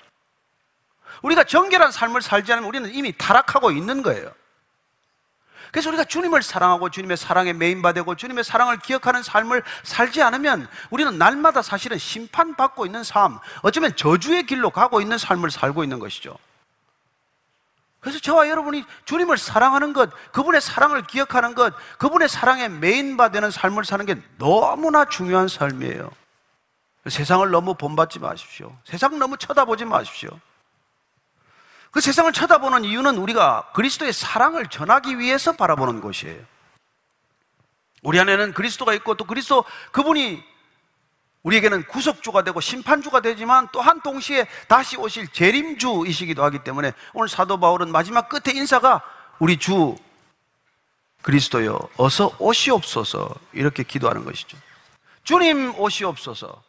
[1.24, 4.32] 우리가 정결한 삶을 살지 않으면 우리는 이미 타락하고 있는 거예요.
[5.74, 11.64] 그래서 우리가 주님을 사랑하고 주님의 사랑에 메인받고 주님의 사랑을 기억하는 삶을 살지 않으면 우리는 날마다
[11.64, 16.38] 사실은 심판받고 있는 삶, 어쩌면 저주의 길로 가고 있는 삶을 살고 있는 것이죠.
[18.00, 24.06] 그래서 저와 여러분이 주님을 사랑하는 것, 그분의 사랑을 기억하는 것, 그분의 사랑에 메인바되는 삶을 사는
[24.06, 26.12] 게 너무나 중요한 삶이에요.
[27.08, 28.72] 세상을 너무 본받지 마십시오.
[28.84, 30.40] 세상 너무 쳐다보지 마십시오.
[31.94, 36.42] 그 세상을 쳐다보는 이유는 우리가 그리스도의 사랑을 전하기 위해서 바라보는 것이에요.
[38.02, 40.44] 우리 안에는 그리스도가 있고 또 그리스도 그분이
[41.44, 47.92] 우리에게는 구속주가 되고 심판주가 되지만 또한 동시에 다시 오실 재림주이시기도 하기 때문에 오늘 사도 바울은
[47.92, 49.04] 마지막 끝에 인사가
[49.38, 49.96] 우리 주
[51.22, 54.58] 그리스도여 어서 오시옵소서 이렇게 기도하는 것이죠.
[55.24, 56.64] 주님 오시옵소서.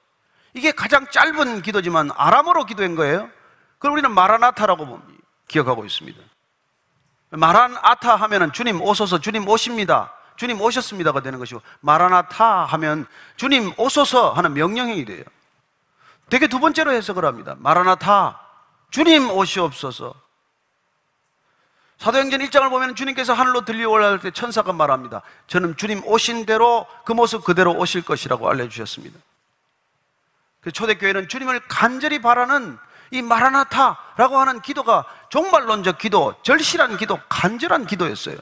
[0.53, 3.31] 이게 가장 짧은 기도지만 아람어로 기도한 거예요.
[3.79, 5.14] 그걸 우리는 마라나타라고
[5.49, 6.21] 기억하고 있습니다.
[7.31, 10.13] 마라나타 하면은 주님 오소서 주님 오십니다.
[10.37, 15.25] 주님 오셨습니다가 되는 것이고 마라나타 하면 주님 오소서 하는 명령형이 돼요.
[16.31, 17.55] 되게 두 번째로 해석을 합니다.
[17.59, 18.41] 마라나타
[18.91, 20.15] 주님 오시옵소서.
[21.99, 25.23] 사도행전 1장을 보면 주님께서 하늘로 들려 올라갈 때 천사가 말합니다.
[25.47, 29.19] 저는 주님 오신 대로 그 모습 그대로 오실 것이라고 알려주셨습니다.
[30.61, 32.79] 그 초대교회는 주님을 간절히 바라는
[33.11, 38.39] 이 마라나타라고 하는 기도가 종말론적 기도, 절실한 기도, 간절한 기도였어요.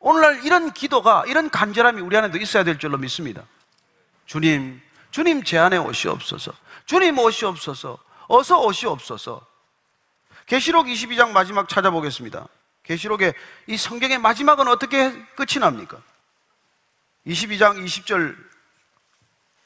[0.00, 3.42] 오늘날 이런 기도가, 이런 간절함이 우리 안에도 있어야 될 줄로 믿습니다.
[4.26, 6.52] 주님, 주님 제 안에 오시옵소서.
[6.84, 7.96] 주님 오시옵소서.
[8.26, 9.46] 어서 오시옵소서.
[10.44, 12.46] 계시록 22장 마지막 찾아보겠습니다.
[12.82, 13.32] 계시록의
[13.68, 15.96] 이 성경의 마지막은 어떻게 끝이 납니까?
[17.26, 18.36] 22장 20절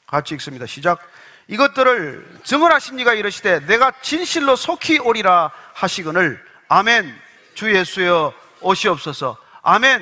[0.07, 0.65] 같이 읽습니다.
[0.67, 1.01] 시작.
[1.47, 7.13] 이것들을 증언하신 이가 이르시되 내가 진실로 속히 오리라 하시거늘 아멘
[7.53, 10.01] 주 예수여 오시옵소서 아멘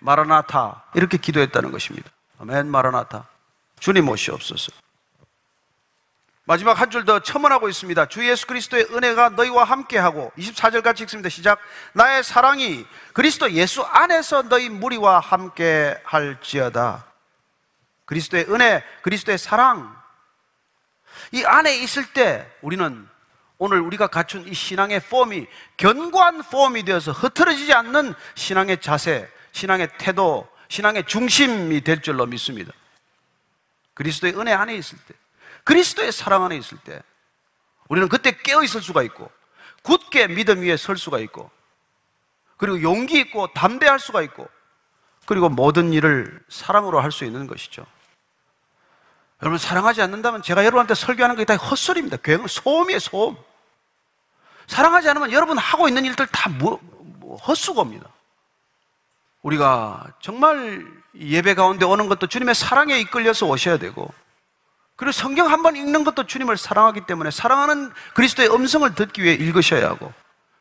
[0.00, 2.10] 마라나타 이렇게 기도했다는 것입니다.
[2.40, 3.26] 아멘 마라나타
[3.80, 4.72] 주님 오시옵소서.
[6.44, 8.06] 마지막 한 줄 더 첨언하고 있습니다.
[8.06, 11.28] 주 예수 그리스도의 은혜가 너희와 함께하고 24절 같이 읽습니다.
[11.28, 11.58] 시작.
[11.92, 17.04] 나의 사랑이 그리스도 예수 안에서 너희 무리와 함께 할지어다.
[18.06, 19.97] 그리스도의 은혜, 그리스도의 사랑.
[21.32, 23.08] 이 안에 있을 때 우리는
[23.58, 30.48] 오늘 우리가 갖춘 이 신앙의 폼이 견고한 폼이 되어서 흐트러지지 않는 신앙의 자세, 신앙의 태도,
[30.68, 32.72] 신앙의 중심이 될 줄로 믿습니다.
[33.94, 35.14] 그리스도의 은혜 안에 있을 때.
[35.64, 37.02] 그리스도의 사랑 안에 있을 때
[37.88, 39.30] 우리는 그때 깨어 있을 수가 있고
[39.82, 41.50] 굳게 믿음 위에 설 수가 있고
[42.56, 44.48] 그리고 용기 있고 담대할 수가 있고
[45.26, 47.84] 그리고 모든 일을 사랑으로 할 수 있는 것이죠.
[49.42, 52.16] 여러분 사랑하지 않는다면 제가 여러분한테 설교하는 게다 헛소리입니다.
[52.48, 53.36] 소음이에요, 소음.
[54.66, 56.78] 사랑하지 않으면 여러분 하고 있는 일들 다 뭐,
[57.20, 58.06] 뭐 헛수고입니다.
[59.42, 60.84] 우리가 정말
[61.18, 64.12] 예배 가운데 오는 것도 주님의 사랑에 이끌려서 오셔야 되고
[64.96, 69.88] 그리고 성경 한 번 읽는 것도 주님을 사랑하기 때문에 사랑하는 그리스도의 음성을 듣기 위해 읽으셔야
[69.88, 70.12] 하고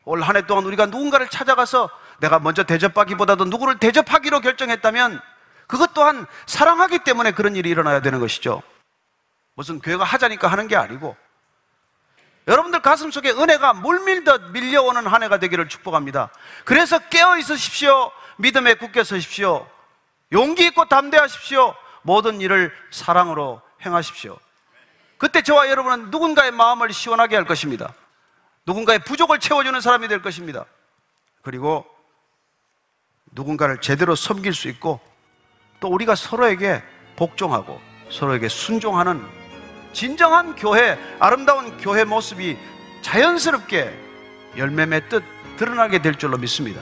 [0.06, 1.90] 올 한 해 동안 우리가 누군가를 찾아가서
[2.20, 5.20] 내가 먼저 대접하기보다도 누구를 대접하기로 결정했다면
[5.68, 8.64] 그것 또한 사랑하기 때문에 그런 일이 일어나야 되는 것이죠.
[9.54, 11.16] 무슨 교회가 하자니까 하는 게 아니고
[12.48, 16.30] 여러분들 가슴 속에 은혜가 물밀듯 밀려오는 한 해가 되기를 축복합니다.
[16.64, 18.12] 그래서 깨어 있으십시오.
[18.38, 19.68] 믿음에 굳게 서십시오.
[20.32, 21.76] 용기 있고 담대하십시오.
[22.04, 24.38] 모든 일을 사랑으로 행하십시오.
[25.18, 27.94] 그때 저와 여러분은 누군가의 마음을 시원하게 할 것입니다.
[28.66, 30.66] 누군가의 부족을 채워주는 사람이 될 것입니다.
[31.42, 31.86] 그리고
[33.32, 35.02] 누군가를 제대로 섬길 수 있고
[35.80, 36.82] 또 우리가 서로에게
[37.16, 37.80] 복종하고
[38.10, 39.22] 서로에게 순종하는
[39.94, 42.58] 진정한 교회, 아름다운 교회 모습이
[43.02, 43.92] 자연스럽게
[44.58, 45.24] 열매 맺듯
[45.58, 46.82] 드러나게 될 줄로 믿습니다.